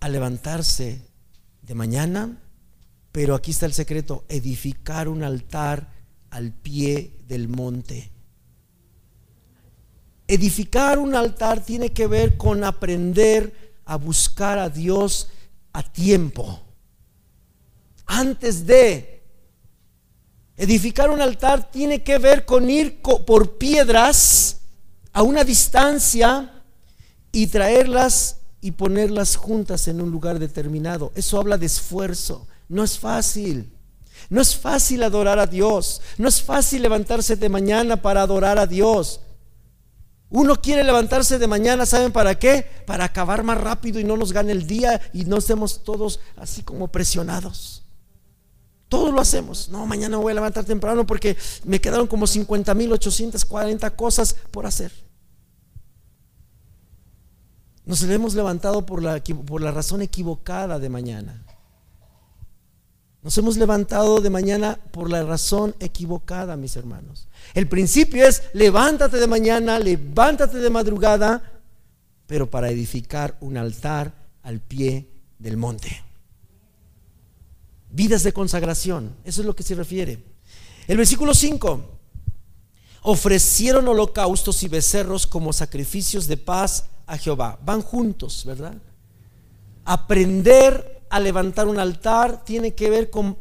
a 0.02 0.10
levantarse 0.10 1.08
de 1.62 1.76
mañana 1.76 2.38
pero 3.12 3.36
aquí 3.36 3.52
está 3.52 3.66
el 3.66 3.74
secreto, 3.74 4.24
edificar 4.30 5.10
un 5.10 5.24
altar 5.24 5.92
al 6.30 6.54
pie 6.54 7.18
del 7.28 7.50
monte. 7.50 8.10
Edificar 10.28 10.98
un 10.98 11.14
altar 11.14 11.64
tiene 11.64 11.92
que 11.92 12.08
ver 12.08 12.38
con 12.38 12.64
aprender 12.64 13.74
a 13.84 13.98
buscar 13.98 14.58
a 14.60 14.70
Dios 14.70 15.28
a 15.74 15.84
tiempo. 15.84 16.62
Antes 18.06 18.66
de 18.66 19.24
edificar 20.56 21.10
un 21.10 21.22
altar 21.22 21.70
tiene 21.70 22.02
que 22.02 22.18
ver 22.18 22.46
con 22.46 22.70
ir 22.70 23.02
por 23.02 23.58
piedras 23.58 24.62
a 25.12 25.22
una 25.22 25.44
distancia 25.44 26.64
y 27.34 27.48
traerlas 27.48 28.38
y 28.62 28.72
ponerlas 28.72 29.36
juntas 29.36 29.88
en 29.88 30.02
un 30.02 30.12
lugar 30.12 30.40
determinado. 30.40 31.12
Eso 31.16 31.40
habla 31.40 31.58
de 31.58 31.66
esfuerzo. 31.66 32.48
No 32.70 32.84
es 32.84 32.98
fácil. 33.00 33.72
No 34.30 34.40
es 34.40 34.56
fácil 34.56 35.04
adorar 35.04 35.40
a 35.40 35.48
Dios. 35.48 36.02
No 36.18 36.28
es 36.28 36.42
fácil 36.42 36.84
levantarse 36.84 37.36
de 37.36 37.50
mañana 37.50 38.02
para 38.02 38.22
adorar 38.22 38.60
a 38.60 38.68
Dios. 38.68 39.22
Uno 40.30 40.56
quiere 40.56 40.84
levantarse 40.86 41.38
de 41.40 41.48
mañana, 41.48 41.86
¿saben 41.86 42.14
para 42.14 42.40
qué? 42.40 42.66
Para 42.86 43.04
acabar 43.04 43.44
más 43.44 43.60
rápido 43.60 44.00
y 44.00 44.06
no 44.06 44.16
nos 44.16 44.32
gane 44.32 44.54
el 44.54 44.66
día 44.66 45.02
y 45.12 45.26
no 45.26 45.38
estemos 45.38 45.84
todos 45.84 46.22
así 46.38 46.64
como 46.64 46.88
presionados. 46.88 47.84
Todos 48.88 49.14
lo 49.14 49.20
hacemos. 49.20 49.68
No, 49.70 49.86
mañana 49.86 50.18
voy 50.18 50.32
a 50.32 50.36
levantar 50.36 50.64
temprano 50.64 51.06
porque 51.06 51.36
me 51.66 51.82
quedaron 51.82 52.08
como 52.08 52.28
50 52.28 52.74
mil 52.76 52.94
840 52.94 53.90
cosas 53.92 54.36
por 54.52 54.66
hacer. 54.66 54.92
Nos 57.86 58.04
hemos 58.04 58.36
levantado 58.36 58.86
por 58.86 59.02
la, 59.02 59.22
por 59.24 59.62
la 59.62 59.72
razón 59.72 60.02
equivocada 60.02 60.80
de 60.80 60.90
mañana. 60.90 61.44
Nos 63.24 63.38
hemos 63.38 63.58
levantado 63.58 64.20
de 64.20 64.32
mañana 64.32 64.80
por 64.92 65.10
la 65.10 65.24
razón 65.24 65.76
equivocada, 65.80 66.58
mis 66.58 66.76
hermanos. 66.76 67.28
El 67.54 67.68
principio 67.68 68.26
es 68.26 68.44
levántate 68.54 69.18
de 69.18 69.28
mañana, 69.28 69.78
levántate 69.78 70.58
de 70.58 70.70
madrugada, 70.72 71.62
pero 72.26 72.50
para 72.50 72.72
edificar 72.72 73.38
un 73.42 73.58
altar 73.58 74.14
al 74.42 74.60
pie 74.60 75.08
del 75.38 75.58
monte. 75.58 76.04
Vidas 77.92 78.24
de 78.24 78.34
consagración, 78.34 79.16
eso 79.24 79.42
es 79.42 79.48
lo 79.48 79.56
que 79.56 79.64
se 79.64 79.76
refiere. 79.76 80.24
El 80.88 80.98
versículo 80.98 81.36
5, 81.36 82.00
ofrecieron 83.04 83.88
holocaustos 83.88 84.64
y 84.64 84.68
becerros 84.68 85.28
como 85.28 85.54
sacrificios 85.54 86.28
de 86.28 86.38
paz 86.38 86.86
a 87.06 87.18
Jehová. 87.18 87.60
Van 87.64 87.82
juntos, 87.82 88.44
¿verdad? 88.46 88.76
Aprender 89.86 91.02
a 91.10 91.20
levantar 91.20 91.68
un 91.68 91.80
altar 91.80 92.44
tiene 92.46 92.74
que 92.74 92.90
ver 92.90 93.10
con 93.10 93.38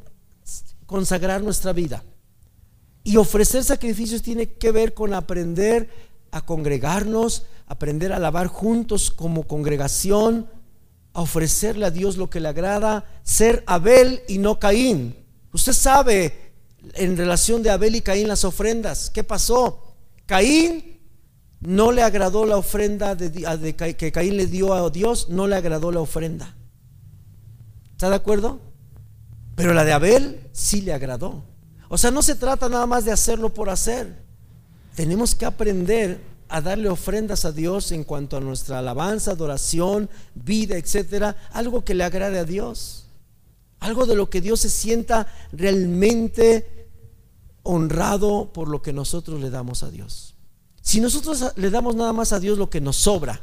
consagrar 0.87 1.43
nuestra 1.43 1.73
vida. 1.73 2.03
Y 3.05 3.17
ofrecer 3.17 3.65
sacrificios 3.65 4.23
tiene 4.23 4.53
que 4.55 4.73
ver 4.73 4.93
con 4.93 5.15
aprender 5.15 5.89
a 6.33 6.45
congregarnos, 6.45 7.45
aprender 7.67 8.13
a 8.13 8.17
alabar 8.17 8.49
juntos 8.49 9.11
como 9.11 9.47
congregación, 9.47 10.49
a 11.13 11.23
ofrecerle 11.23 11.87
a 11.87 11.91
Dios 11.91 12.17
lo 12.17 12.29
que 12.29 12.41
le 12.41 12.49
agrada, 12.49 13.05
ser 13.23 13.65
Abel 13.67 14.23
y 14.29 14.39
no 14.39 14.59
Caín. 14.59 15.17
Usted 15.53 15.73
sabe 15.73 16.53
en 16.95 17.17
relación 17.17 17.63
de 17.63 17.71
Abel 17.71 17.97
y 17.97 18.01
Caín 18.01 18.29
las 18.29 18.45
ofrendas, 18.45 19.11
¿qué 19.11 19.25
pasó? 19.25 19.95
Caín 20.27 21.00
no 21.61 21.93
le 21.93 22.03
agradó 22.03 22.47
la 22.47 22.57
ofrenda 22.57 23.15
de, 23.15 23.77
que 23.97 24.13
Caín 24.13 24.37
le 24.37 24.47
dio 24.47 24.73
a 24.73 24.89
Dios, 24.91 25.29
no 25.29 25.47
le 25.47 25.57
agradó 25.57 25.93
la 25.93 26.01
ofrenda. 26.01 26.57
¿Está 27.93 28.09
de 28.09 28.17
acuerdo? 28.17 28.61
Pero 29.57 29.75
la 29.75 29.85
de 29.85 29.93
Abel 29.93 30.49
sí 30.53 30.81
le 30.81 30.95
agradó. 30.95 31.45
O 31.89 31.99
sea, 31.99 32.11
no 32.11 32.23
se 32.23 32.35
trata 32.35 32.69
nada 32.69 32.87
más 32.87 33.05
de 33.05 33.13
hacerlo 33.13 33.53
por 33.53 33.69
hacer. 33.69 34.25
Tenemos 34.95 35.35
que 35.35 35.45
aprender 35.45 36.21
a 36.49 36.61
darle 36.63 36.89
ofrendas 36.89 37.45
a 37.45 37.53
Dios 37.53 37.93
en 37.93 38.05
cuanto 38.05 38.39
a 38.39 38.41
nuestra 38.41 38.79
alabanza, 38.79 39.33
adoración, 39.33 40.09
vida, 40.35 40.77
etcétera, 40.77 41.37
algo 41.53 41.85
que 41.85 41.95
le 41.95 42.05
agrade 42.05 42.39
a 42.39 42.45
Dios. 42.45 43.07
Algo 43.81 44.07
de 44.07 44.17
lo 44.17 44.31
que 44.31 44.41
Dios 44.41 44.61
se 44.61 44.71
sienta 44.71 45.27
realmente 45.53 46.89
honrado 47.63 48.53
por 48.53 48.69
lo 48.69 48.83
que 48.83 48.93
nosotros 48.93 49.41
le 49.41 49.51
damos 49.51 49.83
a 49.83 49.91
Dios. 49.91 50.30
Si 50.91 51.01
nosotros 51.01 51.53
le 51.55 51.71
damos 51.71 51.95
nada 51.95 52.13
más 52.13 52.33
a 52.33 52.41
Dios 52.41 52.59
lo 52.59 52.69
que 52.69 52.81
nos 52.81 52.97
sobra, 52.97 53.41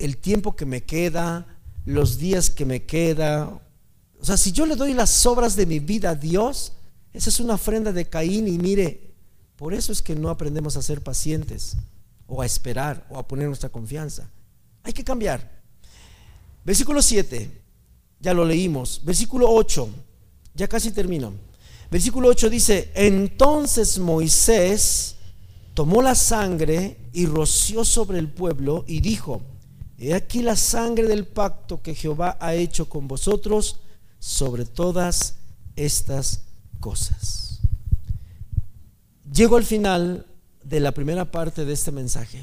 el 0.00 0.16
tiempo 0.16 0.56
que 0.56 0.66
me 0.66 0.82
queda, 0.82 1.46
los 1.84 2.18
días 2.18 2.50
que 2.50 2.64
me 2.64 2.82
queda. 2.82 3.60
O 4.20 4.24
sea, 4.24 4.36
si 4.36 4.50
yo 4.50 4.66
le 4.66 4.74
doy 4.74 4.92
las 4.92 5.24
obras 5.24 5.54
de 5.54 5.66
mi 5.66 5.78
vida 5.78 6.10
a 6.10 6.14
Dios, 6.16 6.72
esa 7.12 7.30
es 7.30 7.38
una 7.38 7.54
ofrenda 7.54 7.92
de 7.92 8.06
Caín 8.06 8.48
y 8.48 8.58
mire, 8.58 9.14
por 9.54 9.72
eso 9.72 9.92
es 9.92 10.02
que 10.02 10.16
no 10.16 10.30
aprendemos 10.30 10.76
a 10.76 10.82
ser 10.82 11.00
pacientes 11.00 11.76
o 12.26 12.42
a 12.42 12.46
esperar 12.46 13.06
o 13.08 13.18
a 13.18 13.28
poner 13.28 13.46
nuestra 13.46 13.68
confianza. 13.68 14.28
Hay 14.82 14.92
que 14.92 15.04
cambiar. 15.04 15.62
Versículo 16.64 17.02
7, 17.02 17.52
ya 18.18 18.34
lo 18.34 18.44
leímos. 18.44 19.00
Versículo 19.04 19.48
8, 19.48 19.88
ya 20.56 20.66
casi 20.66 20.90
termino. 20.90 21.34
Versículo 21.88 22.26
8 22.30 22.50
dice, 22.50 22.90
entonces 22.96 23.96
Moisés 24.00 25.17
tomó 25.78 26.02
la 26.02 26.16
sangre 26.16 26.96
y 27.12 27.26
roció 27.26 27.84
sobre 27.84 28.18
el 28.18 28.28
pueblo 28.28 28.84
y 28.88 28.98
dijo, 28.98 29.42
He 29.96 30.12
aquí 30.12 30.42
la 30.42 30.56
sangre 30.56 31.06
del 31.06 31.24
pacto 31.24 31.82
que 31.82 31.94
Jehová 31.94 32.36
ha 32.40 32.54
hecho 32.54 32.88
con 32.88 33.06
vosotros 33.06 33.78
sobre 34.18 34.64
todas 34.64 35.36
estas 35.76 36.40
cosas. 36.80 37.60
Llego 39.32 39.56
al 39.56 39.62
final 39.62 40.26
de 40.64 40.80
la 40.80 40.90
primera 40.90 41.30
parte 41.30 41.64
de 41.64 41.74
este 41.74 41.92
mensaje. 41.92 42.42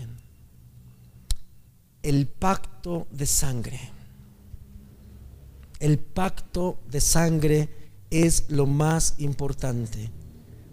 El 2.03 2.27
pacto 2.27 3.05
de 3.11 3.25
sangre. 3.25 3.81
El 5.81 5.99
pacto 5.99 6.79
de 6.89 7.01
sangre 7.01 7.67
es 8.09 8.45
lo 8.47 8.65
más 8.65 9.15
importante. 9.17 10.09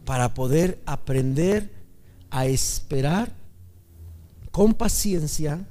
para 0.04 0.34
poder 0.34 0.80
aprender 0.84 1.81
a 2.32 2.46
esperar 2.46 3.30
con 4.50 4.72
paciencia 4.72 5.68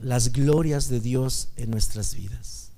las 0.00 0.30
glorias 0.30 0.88
de 0.88 1.00
Dios 1.00 1.48
en 1.56 1.70
nuestras 1.70 2.14
vidas. 2.14 2.70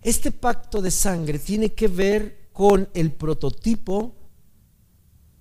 Este 0.00 0.30
pacto 0.30 0.80
de 0.80 0.92
sangre 0.92 1.40
tiene 1.40 1.72
que 1.72 1.88
ver 1.88 2.48
con 2.52 2.88
el 2.94 3.10
prototipo 3.10 4.14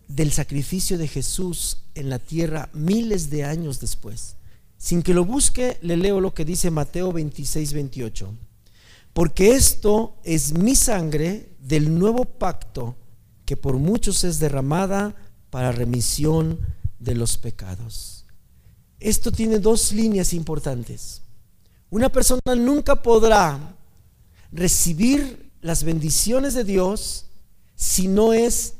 del 0.07 0.31
sacrificio 0.31 0.97
de 0.97 1.07
Jesús 1.07 1.83
en 1.93 2.09
la 2.09 2.17
tierra 2.17 2.69
miles 2.73 3.29
de 3.29 3.43
años 3.43 3.79
después. 3.79 4.35
Sin 4.77 5.03
que 5.03 5.13
lo 5.13 5.25
busque, 5.25 5.77
le 5.81 5.97
leo 5.97 6.19
lo 6.19 6.33
que 6.33 6.45
dice 6.45 6.71
Mateo 6.71 7.13
26, 7.13 7.73
28. 7.73 8.33
Porque 9.13 9.51
esto 9.51 10.17
es 10.23 10.57
mi 10.57 10.75
sangre 10.75 11.55
del 11.59 11.97
nuevo 11.97 12.25
pacto 12.25 12.95
que 13.45 13.55
por 13.55 13.77
muchos 13.77 14.23
es 14.23 14.39
derramada 14.39 15.15
para 15.53 15.71
remisión 15.71 16.59
de 16.97 17.13
los 17.13 17.37
pecados. 17.37 18.25
Esto 18.99 19.31
tiene 19.31 19.59
dos 19.59 19.91
líneas 19.91 20.33
importantes. 20.33 21.21
Una 21.91 22.09
persona 22.09 22.55
nunca 22.57 23.03
podrá 23.03 23.59
recibir 24.51 25.51
las 25.61 25.83
bendiciones 25.83 26.55
de 26.55 26.63
Dios 26.63 27.27
si 27.75 28.07
no 28.07 28.33
es 28.33 28.73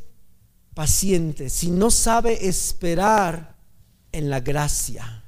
paciente, 0.74 1.52
si 1.52 1.70
no 1.70 1.92
sabe 1.92 2.48
esperar 2.48 3.56
en 4.12 4.32
la 4.32 4.40
gracia. 4.40 5.23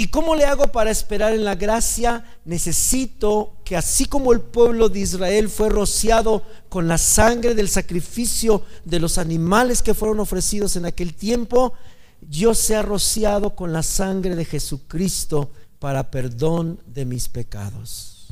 ¿Y 0.00 0.08
cómo 0.08 0.34
le 0.34 0.46
hago 0.46 0.68
para 0.68 0.90
esperar 0.90 1.34
en 1.34 1.44
la 1.44 1.56
gracia? 1.56 2.24
Necesito 2.46 3.52
que 3.66 3.76
así 3.76 4.06
como 4.06 4.32
el 4.32 4.40
pueblo 4.40 4.88
de 4.88 5.00
Israel 5.00 5.50
fue 5.50 5.68
rociado 5.68 6.42
con 6.70 6.88
la 6.88 6.96
sangre 6.96 7.54
del 7.54 7.68
sacrificio 7.68 8.62
de 8.86 8.98
los 8.98 9.18
animales 9.18 9.82
que 9.82 9.92
fueron 9.92 10.18
ofrecidos 10.20 10.76
en 10.76 10.86
aquel 10.86 11.12
tiempo, 11.12 11.74
yo 12.22 12.54
sea 12.54 12.80
rociado 12.80 13.54
con 13.54 13.74
la 13.74 13.82
sangre 13.82 14.36
de 14.36 14.46
Jesucristo 14.46 15.50
para 15.78 16.10
perdón 16.10 16.80
de 16.86 17.04
mis 17.04 17.28
pecados. 17.28 18.28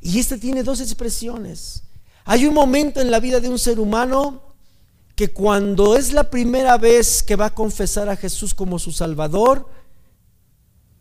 Y 0.00 0.18
este 0.18 0.36
tiene 0.36 0.64
dos 0.64 0.80
expresiones. 0.80 1.84
Hay 2.24 2.44
un 2.44 2.54
momento 2.54 3.00
en 3.00 3.12
la 3.12 3.20
vida 3.20 3.38
de 3.38 3.48
un 3.48 3.60
ser 3.60 3.78
humano 3.78 4.42
que 5.14 5.32
cuando 5.32 5.96
es 5.96 6.12
la 6.12 6.28
primera 6.28 6.76
vez 6.76 7.22
que 7.22 7.36
va 7.36 7.46
a 7.46 7.54
confesar 7.54 8.08
a 8.08 8.16
Jesús 8.16 8.52
como 8.52 8.80
su 8.80 8.90
Salvador, 8.90 9.68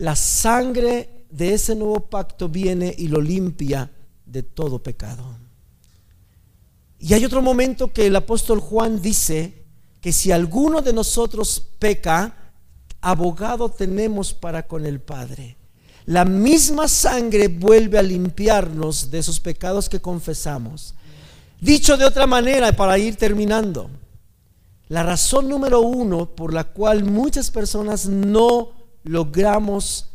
la 0.02 0.16
sangre 0.16 1.28
de 1.30 1.54
ese 1.54 1.76
nuevo 1.76 1.99
pacto 2.10 2.49
viene 2.49 2.91
y 2.97 3.08
lo 3.08 3.22
limpia 3.22 3.91
de 4.26 4.41
todo 4.41 4.82
pecado. 4.82 5.24
Y 6.97 7.14
hay 7.14 7.24
otro 7.24 7.43
momento 7.43 7.93
que 7.93 8.08
el 8.08 8.16
apóstol 8.16 8.60
Juan 8.60 8.99
dice 8.99 9.64
que 10.02 10.12
si 10.12 10.32
alguno 10.32 10.82
de 10.82 10.91
nosotros 10.91 11.68
peca, 11.78 12.36
abogado 12.99 13.70
tenemos 13.70 14.34
para 14.34 14.68
con 14.68 14.88
el 14.88 15.02
Padre. 15.02 15.56
La 16.08 16.26
misma 16.26 16.88
sangre 16.88 17.47
vuelve 17.47 17.99
a 17.99 18.04
limpiarnos 18.04 19.12
de 19.12 19.20
esos 19.20 19.39
pecados 19.39 19.88
que 19.88 20.02
confesamos. 20.02 20.95
Dicho 21.60 21.95
de 21.95 22.06
otra 22.06 22.26
manera, 22.26 22.72
para 22.72 22.97
ir 22.97 23.18
terminando, 23.18 23.91
la 24.89 25.04
razón 25.04 25.47
número 25.47 25.82
uno 25.82 26.26
por 26.26 26.56
la 26.56 26.64
cual 26.64 27.04
muchas 27.04 27.52
personas 27.52 28.08
no 28.08 28.81
logramos 29.04 30.12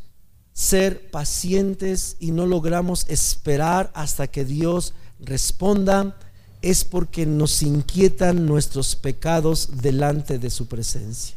ser 0.53 1.11
pacientes 1.11 2.16
y 2.18 2.30
no 2.30 2.47
logramos 2.47 3.05
esperar 3.09 3.91
hasta 3.95 4.26
que 4.26 4.45
Dios 4.45 4.95
responda, 5.20 6.16
es 6.62 6.84
porque 6.84 7.26
nos 7.26 7.62
inquietan 7.62 8.47
nuestros 8.47 8.97
pecados 8.97 9.82
delante 9.82 10.39
de 10.39 10.51
su 10.51 10.66
presencia. 10.66 11.37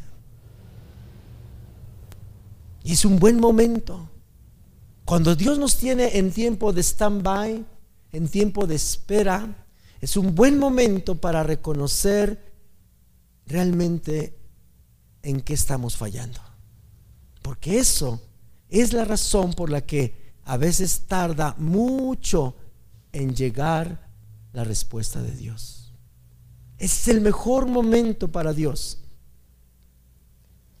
Y 2.82 2.94
es 2.94 3.04
un 3.04 3.18
buen 3.18 3.38
momento. 3.38 4.08
Cuando 5.04 5.36
Dios 5.36 5.58
nos 5.58 5.76
tiene 5.76 6.16
en 6.18 6.30
tiempo 6.30 6.72
de 6.72 6.82
stand-by, 6.82 7.64
en 8.12 8.28
tiempo 8.28 8.66
de 8.66 8.76
espera, 8.76 9.66
es 10.00 10.16
un 10.16 10.34
buen 10.34 10.58
momento 10.58 11.20
para 11.20 11.42
reconocer 11.42 12.52
realmente 13.46 14.38
en 15.22 15.42
qué 15.42 15.52
estamos 15.52 15.96
fallando. 15.96 16.49
Porque 17.42 17.78
eso 17.78 18.20
es 18.68 18.92
la 18.92 19.04
razón 19.04 19.52
por 19.52 19.70
la 19.70 19.80
que 19.80 20.32
a 20.44 20.56
veces 20.56 21.02
tarda 21.06 21.54
mucho 21.58 22.56
en 23.12 23.34
llegar 23.34 24.08
la 24.52 24.64
respuesta 24.64 25.22
de 25.22 25.32
Dios. 25.32 25.92
Es 26.78 27.08
el 27.08 27.20
mejor 27.20 27.66
momento 27.66 28.28
para 28.28 28.52
Dios. 28.52 28.98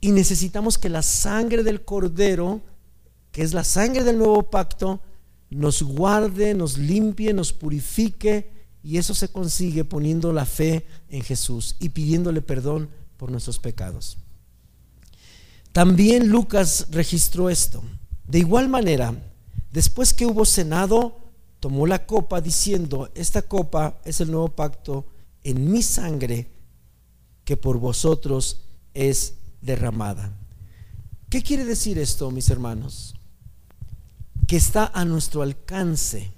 Y 0.00 0.12
necesitamos 0.12 0.78
que 0.78 0.88
la 0.88 1.02
sangre 1.02 1.62
del 1.62 1.84
cordero, 1.84 2.62
que 3.32 3.42
es 3.42 3.52
la 3.52 3.64
sangre 3.64 4.02
del 4.02 4.18
nuevo 4.18 4.50
pacto, 4.50 5.00
nos 5.50 5.82
guarde, 5.82 6.54
nos 6.54 6.78
limpie, 6.78 7.34
nos 7.34 7.52
purifique. 7.52 8.50
Y 8.82 8.96
eso 8.96 9.14
se 9.14 9.28
consigue 9.28 9.84
poniendo 9.84 10.32
la 10.32 10.46
fe 10.46 10.86
en 11.10 11.22
Jesús 11.22 11.76
y 11.80 11.90
pidiéndole 11.90 12.40
perdón 12.40 12.88
por 13.18 13.30
nuestros 13.30 13.58
pecados. 13.58 14.16
También 15.72 16.28
Lucas 16.28 16.88
registró 16.90 17.48
esto. 17.48 17.82
De 18.26 18.38
igual 18.38 18.68
manera, 18.68 19.14
después 19.72 20.12
que 20.12 20.26
hubo 20.26 20.44
cenado, 20.44 21.18
tomó 21.60 21.86
la 21.86 22.06
copa 22.06 22.40
diciendo, 22.40 23.10
esta 23.14 23.42
copa 23.42 24.00
es 24.04 24.20
el 24.20 24.30
nuevo 24.30 24.48
pacto 24.48 25.06
en 25.44 25.70
mi 25.70 25.82
sangre 25.82 26.48
que 27.44 27.56
por 27.56 27.78
vosotros 27.78 28.62
es 28.94 29.34
derramada. 29.60 30.32
¿Qué 31.28 31.42
quiere 31.42 31.64
decir 31.64 31.98
esto, 31.98 32.30
mis 32.30 32.50
hermanos? 32.50 33.14
Que 34.48 34.56
está 34.56 34.90
a 34.92 35.04
nuestro 35.04 35.42
alcance 35.42 36.32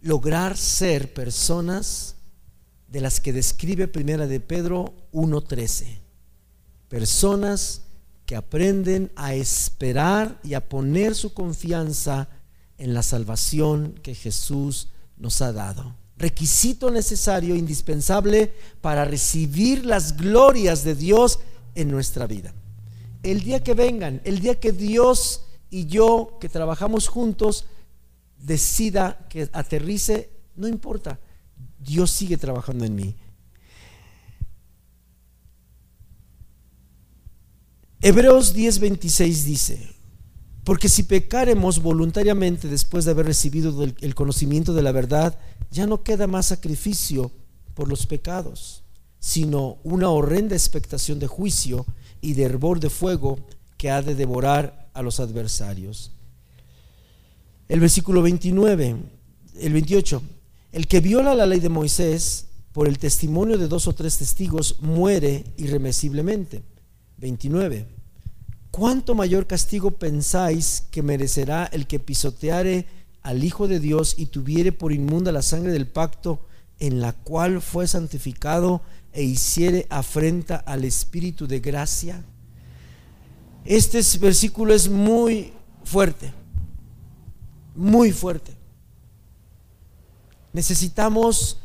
lograr 0.00 0.56
ser 0.56 1.12
personas 1.12 2.16
de 2.88 3.00
las 3.00 3.20
que 3.20 3.32
describe 3.32 3.86
Primera 3.88 4.26
de 4.26 4.40
Pedro 4.40 4.94
1.13. 5.12 5.98
Personas 6.88 7.82
que 8.28 8.36
aprenden 8.36 9.10
a 9.16 9.32
esperar 9.32 10.38
y 10.44 10.52
a 10.52 10.68
poner 10.68 11.14
su 11.14 11.32
confianza 11.32 12.28
en 12.76 12.92
la 12.92 13.02
salvación 13.02 13.98
que 14.02 14.14
Jesús 14.14 14.88
nos 15.16 15.40
ha 15.40 15.50
dado. 15.50 15.96
Requisito 16.18 16.90
necesario, 16.90 17.56
indispensable 17.56 18.52
para 18.82 19.06
recibir 19.06 19.86
las 19.86 20.18
glorias 20.18 20.84
de 20.84 20.94
Dios 20.94 21.38
en 21.74 21.90
nuestra 21.90 22.26
vida. 22.26 22.52
El 23.22 23.40
día 23.40 23.64
que 23.64 23.72
vengan, 23.72 24.20
el 24.24 24.40
día 24.40 24.60
que 24.60 24.72
Dios 24.72 25.46
y 25.70 25.86
yo, 25.86 26.36
que 26.38 26.50
trabajamos 26.50 27.08
juntos, 27.08 27.64
decida 28.36 29.26
que 29.30 29.48
aterrice, 29.54 30.28
no 30.54 30.68
importa, 30.68 31.18
Dios 31.78 32.10
sigue 32.10 32.36
trabajando 32.36 32.84
en 32.84 32.94
mí. 32.94 33.16
Hebreos 38.00 38.54
10:26 38.54 39.44
dice, 39.44 39.94
porque 40.62 40.88
si 40.88 41.02
pecaremos 41.02 41.82
voluntariamente 41.82 42.68
después 42.68 43.04
de 43.04 43.10
haber 43.10 43.26
recibido 43.26 43.82
el 43.82 44.14
conocimiento 44.14 44.72
de 44.72 44.82
la 44.82 44.92
verdad, 44.92 45.36
ya 45.70 45.86
no 45.86 46.02
queda 46.04 46.26
más 46.26 46.46
sacrificio 46.46 47.32
por 47.74 47.88
los 47.88 48.06
pecados, 48.06 48.84
sino 49.18 49.78
una 49.82 50.10
horrenda 50.10 50.54
expectación 50.54 51.18
de 51.18 51.26
juicio 51.26 51.86
y 52.20 52.34
de 52.34 52.44
hervor 52.44 52.78
de 52.78 52.90
fuego 52.90 53.40
que 53.76 53.90
ha 53.90 54.00
de 54.02 54.14
devorar 54.14 54.90
a 54.94 55.02
los 55.02 55.18
adversarios. 55.18 56.12
El 57.68 57.80
versículo 57.80 58.22
29, 58.22 58.96
el 59.60 59.72
28, 59.72 60.22
el 60.72 60.86
que 60.86 61.00
viola 61.00 61.34
la 61.34 61.46
ley 61.46 61.60
de 61.60 61.68
Moisés 61.68 62.46
por 62.72 62.86
el 62.86 62.98
testimonio 62.98 63.58
de 63.58 63.66
dos 63.66 63.88
o 63.88 63.92
tres 63.92 64.18
testigos 64.18 64.76
muere 64.80 65.44
irremisiblemente. 65.56 66.62
29. 67.18 67.86
¿Cuánto 68.70 69.14
mayor 69.14 69.46
castigo 69.46 69.92
pensáis 69.92 70.84
que 70.90 71.02
merecerá 71.02 71.64
el 71.66 71.86
que 71.86 71.98
pisoteare 71.98 72.86
al 73.22 73.42
Hijo 73.42 73.66
de 73.66 73.80
Dios 73.80 74.14
y 74.18 74.26
tuviere 74.26 74.72
por 74.72 74.92
inmunda 74.92 75.32
la 75.32 75.42
sangre 75.42 75.72
del 75.72 75.88
pacto 75.88 76.46
en 76.78 77.00
la 77.00 77.12
cual 77.12 77.60
fue 77.60 77.88
santificado 77.88 78.80
e 79.12 79.24
hiciere 79.24 79.86
afrenta 79.90 80.56
al 80.56 80.84
Espíritu 80.84 81.46
de 81.46 81.60
gracia? 81.60 82.24
Este 83.64 84.00
versículo 84.18 84.72
es 84.72 84.88
muy 84.88 85.52
fuerte, 85.84 86.32
muy 87.74 88.12
fuerte. 88.12 88.52
Necesitamos 90.52 91.58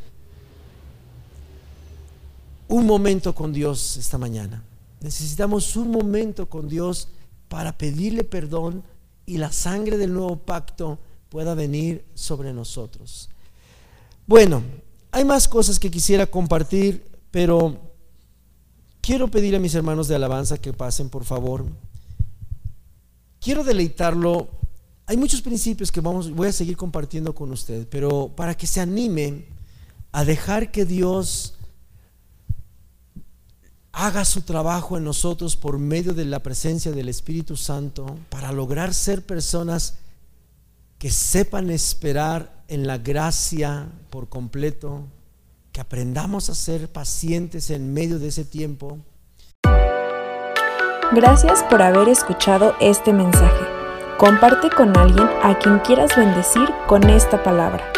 un 2.67 2.85
momento 2.85 3.35
con 3.35 3.53
Dios 3.53 3.97
esta 3.97 4.17
mañana. 4.17 4.63
Necesitamos 5.03 5.75
un 5.75 5.91
momento 5.91 6.49
con 6.49 6.67
Dios 6.69 7.09
para 7.49 7.77
pedirle 7.77 8.23
perdón 8.23 8.83
y 9.25 9.37
la 9.37 9.51
sangre 9.51 9.97
del 9.97 10.13
nuevo 10.13 10.37
pacto 10.37 10.97
pueda 11.29 11.53
venir 11.53 12.05
sobre 12.15 12.53
nosotros. 12.53 13.29
Bueno, 14.25 14.63
hay 15.11 15.25
más 15.25 15.47
cosas 15.47 15.77
que 15.77 15.91
quisiera 15.91 16.25
compartir, 16.25 17.05
Pero 17.31 17.79
quiero 19.01 19.27
pedir 19.27 19.55
a 19.55 19.59
mis 19.59 19.73
hermanos 19.73 20.07
de 20.07 20.13
alabanza 20.13 20.59
que 20.59 20.71
pasen, 20.71 21.09
por 21.09 21.25
favor. 21.25 21.65
Quiero 23.41 23.63
deleitarlo. 23.63 24.47
Hay 25.07 25.17
muchos 25.17 25.41
principios 25.41 25.91
que 25.91 25.99
vamos, 25.99 26.31
voy 26.31 26.47
a 26.49 26.51
seguir 26.51 26.77
compartiendo 26.77 27.33
con 27.33 27.51
usted, 27.51 27.87
pero 27.89 28.31
para 28.35 28.55
que 28.55 28.67
se 28.67 28.79
anime 28.79 29.45
a 30.11 30.23
dejar 30.23 30.71
que 30.71 30.85
Dios 30.85 31.55
haga 33.93 34.25
su 34.25 34.41
trabajo 34.41 34.97
en 34.97 35.03
nosotros 35.03 35.55
por 35.55 35.77
medio 35.77 36.13
de 36.13 36.25
la 36.25 36.39
presencia 36.39 36.91
del 36.91 37.09
Espíritu 37.09 37.55
Santo 37.55 38.17
para 38.29 38.51
lograr 38.51 38.93
ser 38.93 39.23
personas 39.23 39.99
que 40.97 41.11
sepan 41.11 41.69
esperar 41.69 42.63
en 42.67 42.87
la 42.87 42.97
gracia 42.97 43.87
por 44.09 44.29
completo, 44.29 45.03
que 45.71 45.79
aprendamos 45.79 46.49
a 46.49 46.55
ser 46.55 46.91
pacientes 46.91 47.69
en 47.69 47.93
medio 47.93 48.19
de 48.19 48.29
ese 48.29 48.45
tiempo. 48.45 48.97
Gracias 51.11 51.63
por 51.69 51.81
haber 51.81 52.09
escuchado 52.09 52.75
este 52.81 53.13
mensaje. 53.13 53.65
Comparte 54.17 54.69
con 54.71 54.97
alguien 54.97 55.27
a 55.43 55.59
quien 55.59 55.79
quieras 55.79 56.15
bendecir 56.15 56.67
con 56.87 57.07
esta 57.09 57.43
palabra. 57.43 57.91